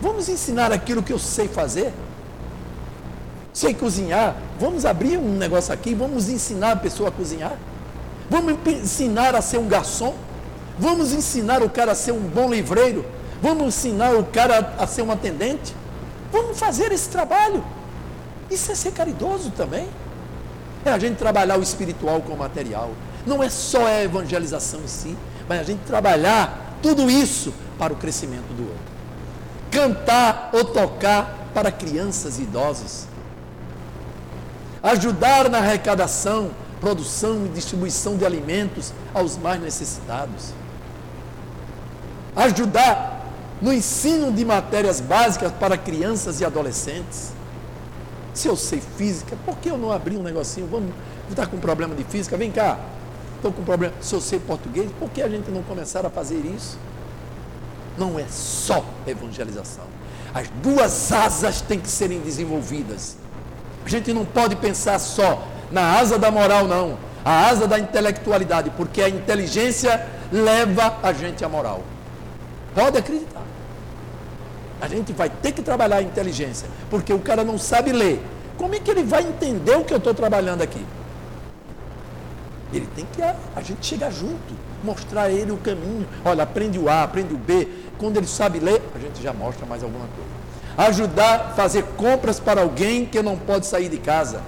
[0.00, 1.92] Vamos ensinar aquilo que eu sei fazer.
[3.52, 4.36] Sei cozinhar.
[4.60, 7.56] Vamos abrir um negócio aqui, vamos ensinar a pessoa a cozinhar.
[8.28, 10.14] Vamos ensinar a ser um garçom.
[10.78, 13.04] Vamos ensinar o cara a ser um bom livreiro.
[13.40, 15.74] Vamos ensinar o cara a ser um atendente.
[16.32, 17.64] Vamos fazer esse trabalho.
[18.50, 19.88] Isso é ser caridoso também.
[20.84, 22.90] É a gente trabalhar o espiritual com o material.
[23.26, 25.16] Não é só a evangelização em si,
[25.48, 28.94] mas a gente trabalhar tudo isso para o crescimento do outro.
[29.70, 33.06] Cantar ou tocar para crianças e idosos.
[34.82, 40.52] Ajudar na arrecadação, produção e distribuição de alimentos aos mais necessitados.
[42.36, 43.24] Ajudar
[43.62, 47.33] no ensino de matérias básicas para crianças e adolescentes.
[48.34, 50.66] Se eu sei física, por que eu não abrir um negocinho?
[50.66, 50.92] Vamos
[51.30, 52.36] estar com problema de física?
[52.36, 52.78] Vem cá.
[53.36, 53.94] Estou com problema.
[54.00, 56.76] Se eu sei português, por que a gente não começar a fazer isso?
[57.96, 59.84] Não é só evangelização.
[60.34, 63.16] As duas asas têm que serem desenvolvidas.
[63.86, 66.98] A gente não pode pensar só na asa da moral, não.
[67.24, 71.82] A asa da intelectualidade, porque a inteligência leva a gente à moral.
[72.74, 73.42] Pode acreditar.
[74.84, 78.22] A gente vai ter que trabalhar a inteligência, porque o cara não sabe ler.
[78.58, 80.84] Como é que ele vai entender o que eu estou trabalhando aqui?
[82.70, 84.54] Ele tem que a, a gente chegar junto,
[84.84, 86.06] mostrar a ele o caminho.
[86.22, 87.66] Olha, aprende o A, aprende o B.
[87.96, 90.90] Quando ele sabe ler, a gente já mostra mais alguma coisa.
[90.90, 94.42] Ajudar a fazer compras para alguém que não pode sair de casa.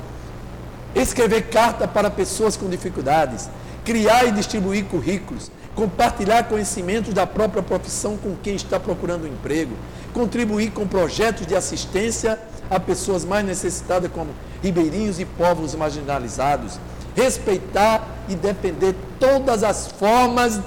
[0.95, 3.49] Escrever carta para pessoas com dificuldades.
[3.87, 9.77] Criar e distribuir currículos compartilhar conhecimentos da própria profissão com quem está procurando emprego,
[10.17, 12.41] contribuir com projetos de assistência
[12.71, 14.31] a pessoas mais necessitadas, como
[14.63, 16.81] ribeirinhos e povos marginalizados,
[17.15, 20.59] respeitar e defender todas as formas,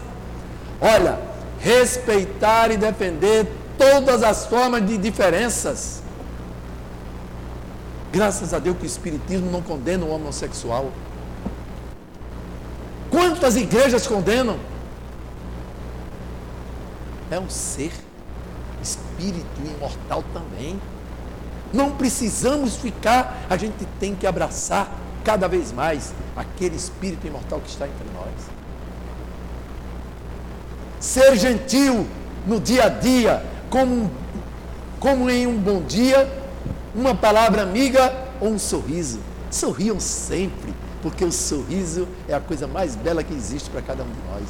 [0.80, 1.20] olha,
[1.60, 6.04] respeitar e defender todas as formas de diferenças.
[8.14, 10.92] Graças a Deus que o Espiritismo não condena o homossexual.
[13.10, 14.60] Quantas igrejas condenam?
[17.32, 17.92] é um ser,
[19.20, 19.46] espírito
[19.78, 20.80] imortal também.
[21.74, 24.90] Não precisamos ficar, a gente tem que abraçar
[25.24, 28.34] cada vez mais aquele espírito imortal que está entre nós.
[31.00, 32.08] Ser gentil
[32.48, 34.10] no dia a dia, como,
[35.00, 36.28] como em um bom dia,
[36.96, 39.20] uma palavra amiga ou um sorriso.
[39.52, 44.08] Sorriam sempre, porque o sorriso é a coisa mais bela que existe para cada um
[44.08, 44.44] de nós.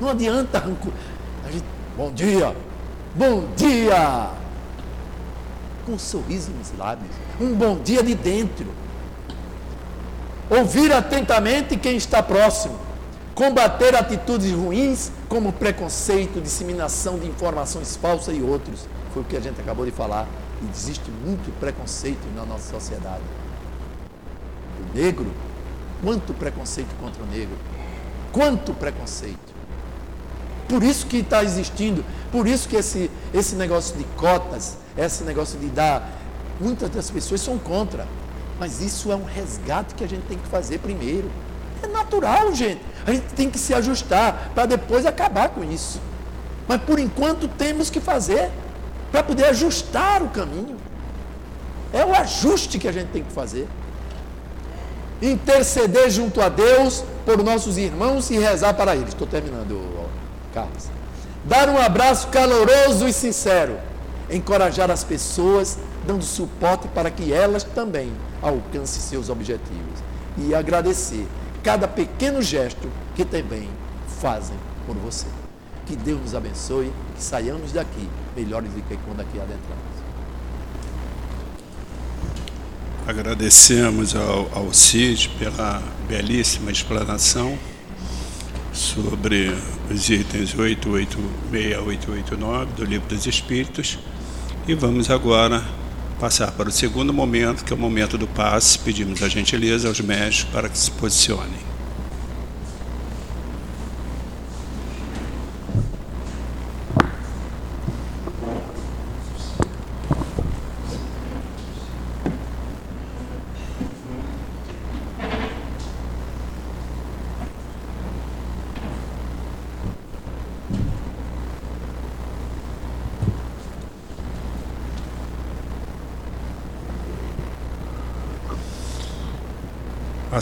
[0.00, 1.64] Não adianta a gente
[1.98, 2.67] Bom dia!
[3.14, 4.30] Bom dia!
[5.86, 7.10] Com um sorriso nos lábios.
[7.40, 8.66] Um bom dia de dentro.
[10.50, 12.78] Ouvir atentamente quem está próximo.
[13.34, 18.86] Combater atitudes ruins, como preconceito, disseminação de informações falsas e outros.
[19.12, 20.26] Foi o que a gente acabou de falar.
[20.62, 23.22] E existe muito preconceito na nossa sociedade.
[24.80, 25.32] O negro,
[26.02, 27.56] quanto preconceito contra o negro.
[28.32, 29.47] Quanto preconceito.
[30.68, 35.58] Por isso que está existindo, por isso que esse, esse negócio de cotas, esse negócio
[35.58, 36.10] de dar,
[36.60, 38.06] muitas das pessoas são contra.
[38.60, 41.30] Mas isso é um resgate que a gente tem que fazer primeiro.
[41.82, 42.80] É natural, gente.
[43.06, 46.00] A gente tem que se ajustar para depois acabar com isso.
[46.66, 48.50] Mas por enquanto temos que fazer
[49.10, 50.76] para poder ajustar o caminho.
[51.92, 53.66] É o ajuste que a gente tem que fazer.
[55.22, 59.08] Interceder junto a Deus por nossos irmãos e rezar para eles.
[59.08, 60.07] Estou terminando,
[61.44, 63.78] Dar um abraço caloroso e sincero.
[64.30, 70.02] Encorajar as pessoas, dando suporte para que elas também alcancem seus objetivos.
[70.36, 71.26] E agradecer
[71.62, 73.68] cada pequeno gesto que também
[74.20, 74.56] fazem
[74.86, 75.26] por você.
[75.86, 79.98] Que Deus nos abençoe, que saiamos daqui melhores do que quando aqui adentramos.
[83.06, 87.58] Agradecemos ao, ao CID pela belíssima explanação
[88.72, 89.54] sobre
[89.90, 93.98] os itens 886 a 889 do Livro dos Espíritos.
[94.66, 95.62] E vamos agora
[96.20, 98.78] passar para o segundo momento, que é o momento do passe.
[98.78, 101.67] Pedimos a gentileza aos médicos para que se posicionem.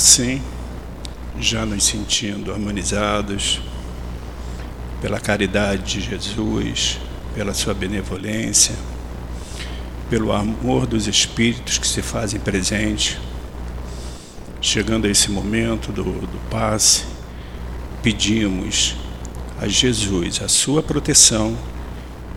[0.09, 0.41] Assim,
[1.41, 3.61] já nos sentindo harmonizados
[5.03, 7.01] pela caridade de Jesus,
[7.35, 8.73] pela sua benevolência,
[10.09, 13.19] pelo amor dos Espíritos que se fazem presente,
[14.61, 17.03] chegando a esse momento do, do passe,
[18.01, 18.95] pedimos
[19.61, 21.59] a Jesus a sua proteção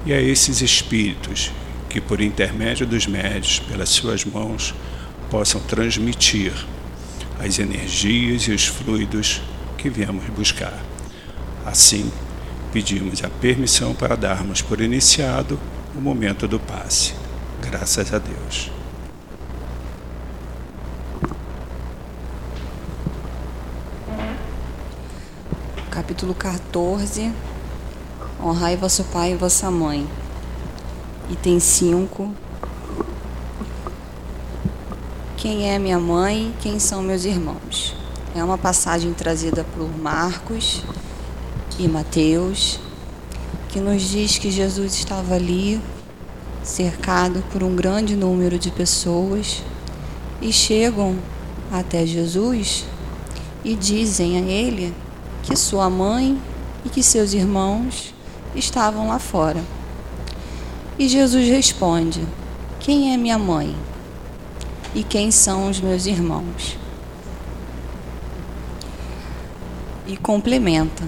[0.07, 1.51] e a esses Espíritos
[1.87, 4.73] que, por intermédio dos médios, pelas suas mãos,
[5.29, 6.51] possam transmitir
[7.39, 9.41] as energias e os fluidos
[9.77, 10.77] que viemos buscar.
[11.65, 12.11] Assim,
[12.73, 15.59] pedimos a permissão para darmos por iniciado
[15.95, 17.13] o momento do passe.
[17.61, 18.71] Graças a Deus.
[25.89, 27.31] Capítulo 14.
[28.41, 30.07] Honrai vosso pai e vossa mãe.
[31.29, 32.48] Item 5.
[35.41, 36.53] Quem é minha mãe?
[36.59, 37.95] Quem são meus irmãos?
[38.35, 40.81] É uma passagem trazida por Marcos
[41.79, 42.77] e Mateus,
[43.69, 45.79] que nos diz que Jesus estava ali
[46.61, 49.63] cercado por um grande número de pessoas
[50.41, 51.17] e chegam
[51.71, 52.83] até Jesus
[53.63, 54.93] e dizem a ele
[55.43, 56.37] que sua mãe
[56.83, 58.13] e que seus irmãos
[58.53, 59.63] estavam lá fora.
[60.97, 62.27] E Jesus responde:
[62.81, 63.73] Quem é minha mãe?
[64.93, 66.77] E quem são os meus irmãos?
[70.07, 71.03] E complementa: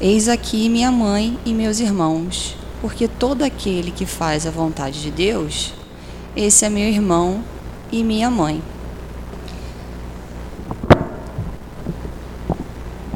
[0.00, 5.12] Eis aqui minha mãe e meus irmãos, porque todo aquele que faz a vontade de
[5.12, 5.72] Deus,
[6.34, 7.44] esse é meu irmão
[7.92, 8.60] e minha mãe.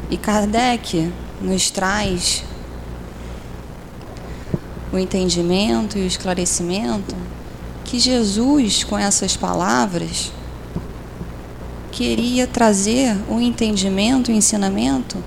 [0.09, 2.45] E Kardec nos traz
[4.91, 7.20] o entendimento e o esclarecimento
[7.91, 10.31] que Jesus, com essas palavras,
[11.91, 15.21] queria trazer o entendimento, o ensinamento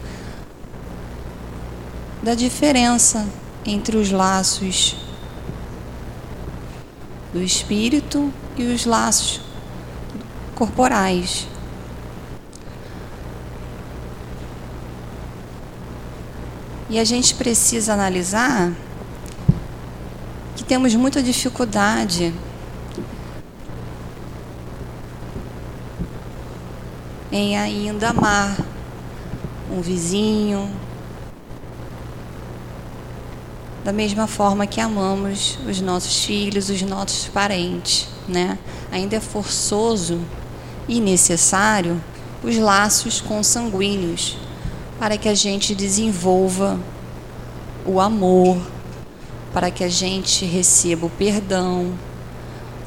[2.22, 3.28] da diferença
[3.66, 4.96] entre os laços
[7.34, 9.42] do espírito e os laços
[10.54, 11.46] corporais.
[16.88, 18.72] E a gente precisa analisar
[20.56, 22.32] que temos muita dificuldade
[27.37, 28.57] em ainda amar
[29.68, 30.70] um vizinho,
[33.82, 38.57] da mesma forma que amamos os nossos filhos, os nossos parentes, né?
[38.93, 40.20] Ainda é forçoso
[40.87, 42.01] e necessário
[42.41, 44.39] os laços consanguíneos
[45.01, 46.78] para que a gente desenvolva
[47.85, 48.59] o amor,
[49.53, 51.95] para que a gente receba o perdão,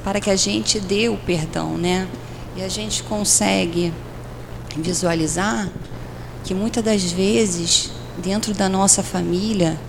[0.05, 2.07] para que a gente dê o perdão, né?
[2.55, 3.93] E a gente consegue
[4.75, 5.69] visualizar
[6.43, 9.79] que muitas das vezes dentro da nossa família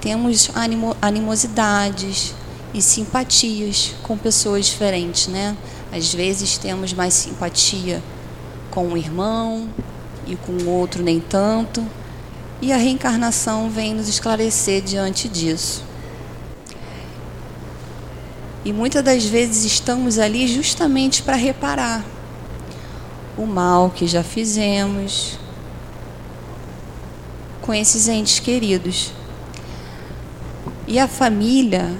[0.00, 2.34] temos animo, animosidades
[2.74, 5.56] e simpatias com pessoas diferentes, né?
[5.92, 8.02] Às vezes temos mais simpatia
[8.70, 9.68] com um irmão
[10.26, 11.86] e com o outro nem tanto.
[12.60, 15.84] E a reencarnação vem nos esclarecer diante disso.
[18.64, 22.04] E muitas das vezes estamos ali justamente para reparar
[23.36, 25.38] o mal que já fizemos
[27.60, 29.12] com esses entes queridos.
[30.86, 31.96] E a família,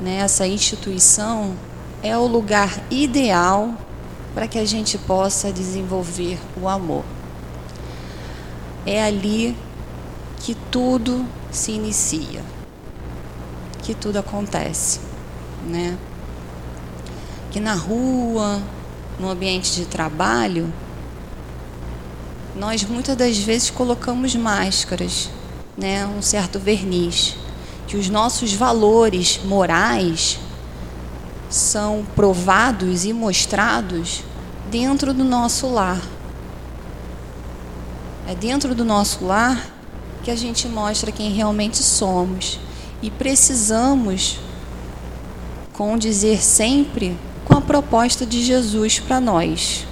[0.00, 1.54] né, essa instituição,
[2.02, 3.74] é o lugar ideal
[4.34, 7.04] para que a gente possa desenvolver o amor.
[8.84, 9.56] É ali
[10.40, 12.42] que tudo se inicia,
[13.82, 15.00] que tudo acontece,
[15.66, 15.96] né?
[17.50, 18.60] Que na rua,
[19.18, 20.72] no ambiente de trabalho,
[22.54, 25.28] nós muitas das vezes colocamos máscaras,
[25.76, 26.06] né?
[26.06, 27.36] Um certo verniz
[27.86, 30.38] que os nossos valores morais
[31.48, 34.22] são provados e mostrados
[34.70, 36.02] dentro do nosso lar.
[38.26, 39.70] É dentro do nosso lar
[40.24, 42.58] que a gente mostra quem realmente somos
[43.00, 44.40] e precisamos
[45.72, 47.16] condizer sempre
[47.46, 49.86] com a proposta de Jesus para nós.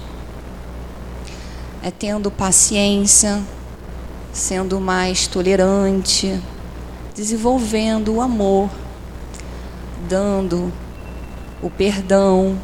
[1.81, 3.41] É tendo paciência,
[4.31, 6.39] sendo mais tolerante,
[7.15, 8.69] desenvolvendo o amor,
[10.07, 10.71] dando
[11.63, 12.59] o perdão,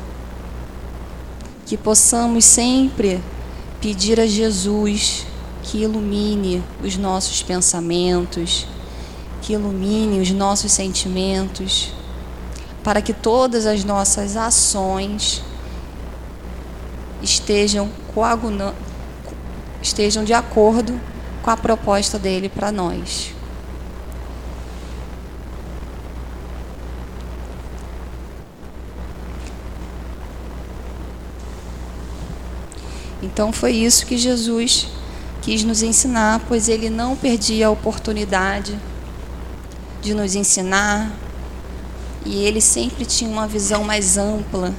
[1.65, 3.23] que possamos sempre
[3.79, 5.25] pedir a Jesus
[5.63, 8.67] que ilumine os nossos pensamentos,
[9.41, 11.93] que ilumine os nossos sentimentos,
[12.83, 15.43] para que todas as nossas ações
[17.21, 18.75] estejam coagulando,
[19.81, 20.99] estejam de acordo
[21.41, 23.33] com a proposta dele para nós.
[33.21, 34.87] Então foi isso que Jesus
[35.41, 38.77] quis nos ensinar, pois ele não perdia a oportunidade
[40.01, 41.11] de nos ensinar,
[42.25, 44.73] e ele sempre tinha uma visão mais ampla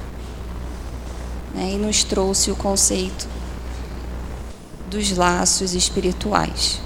[1.55, 3.27] né, e nos trouxe o conceito
[4.89, 6.81] dos laços espirituais.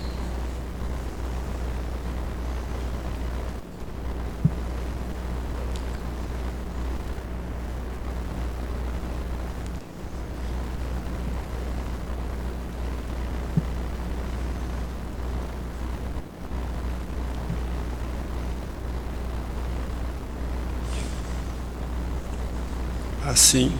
[23.47, 23.71] Assim,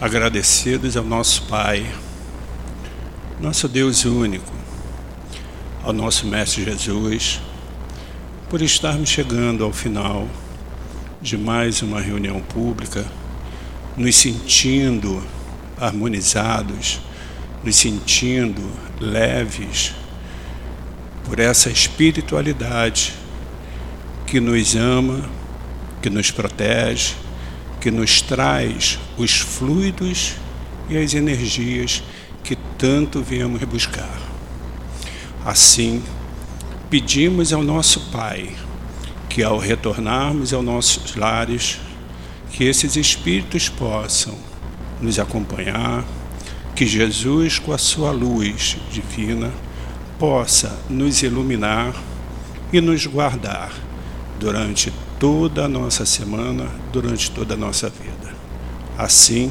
[0.00, 1.86] agradecidos ao nosso Pai,
[3.40, 4.52] nosso Deus único,
[5.80, 7.40] ao nosso Mestre Jesus,
[8.50, 10.28] por estarmos chegando ao final
[11.22, 13.06] de mais uma reunião pública,
[13.96, 15.22] nos sentindo
[15.78, 16.98] harmonizados,
[17.62, 18.60] nos sentindo
[18.98, 19.94] leves
[21.22, 23.14] por essa espiritualidade
[24.26, 25.30] que nos ama,
[26.02, 27.22] que nos protege,
[27.84, 30.36] que nos traz os fluidos
[30.88, 32.02] e as energias
[32.42, 34.18] que tanto viemos buscar.
[35.44, 36.02] Assim,
[36.88, 38.56] pedimos ao nosso Pai
[39.28, 41.78] que, ao retornarmos aos nossos lares,
[42.52, 44.34] que esses espíritos possam
[44.98, 46.06] nos acompanhar,
[46.74, 49.52] que Jesus, com a sua luz divina,
[50.18, 51.94] possa nos iluminar
[52.72, 53.74] e nos guardar
[54.40, 58.34] durante toda a nossa semana, durante toda a nossa vida.
[58.96, 59.50] Assim,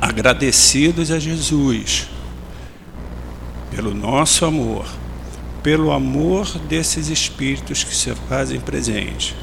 [0.00, 2.08] agradecidos a Jesus
[3.70, 4.86] pelo nosso amor,
[5.62, 9.36] pelo amor desses espíritos que se fazem presente,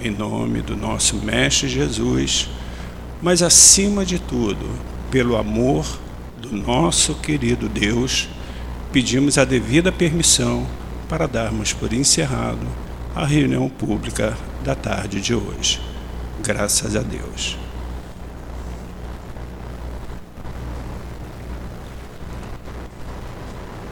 [0.00, 2.48] em nome do nosso Mestre Jesus,
[3.20, 4.66] mas acima de tudo,
[5.10, 5.84] pelo amor
[6.40, 8.28] do nosso querido Deus,
[8.92, 10.66] pedimos a devida permissão
[11.08, 12.66] para darmos por encerrado
[13.18, 14.32] a reunião pública
[14.62, 15.80] da tarde de hoje.
[16.40, 17.58] Graças a Deus.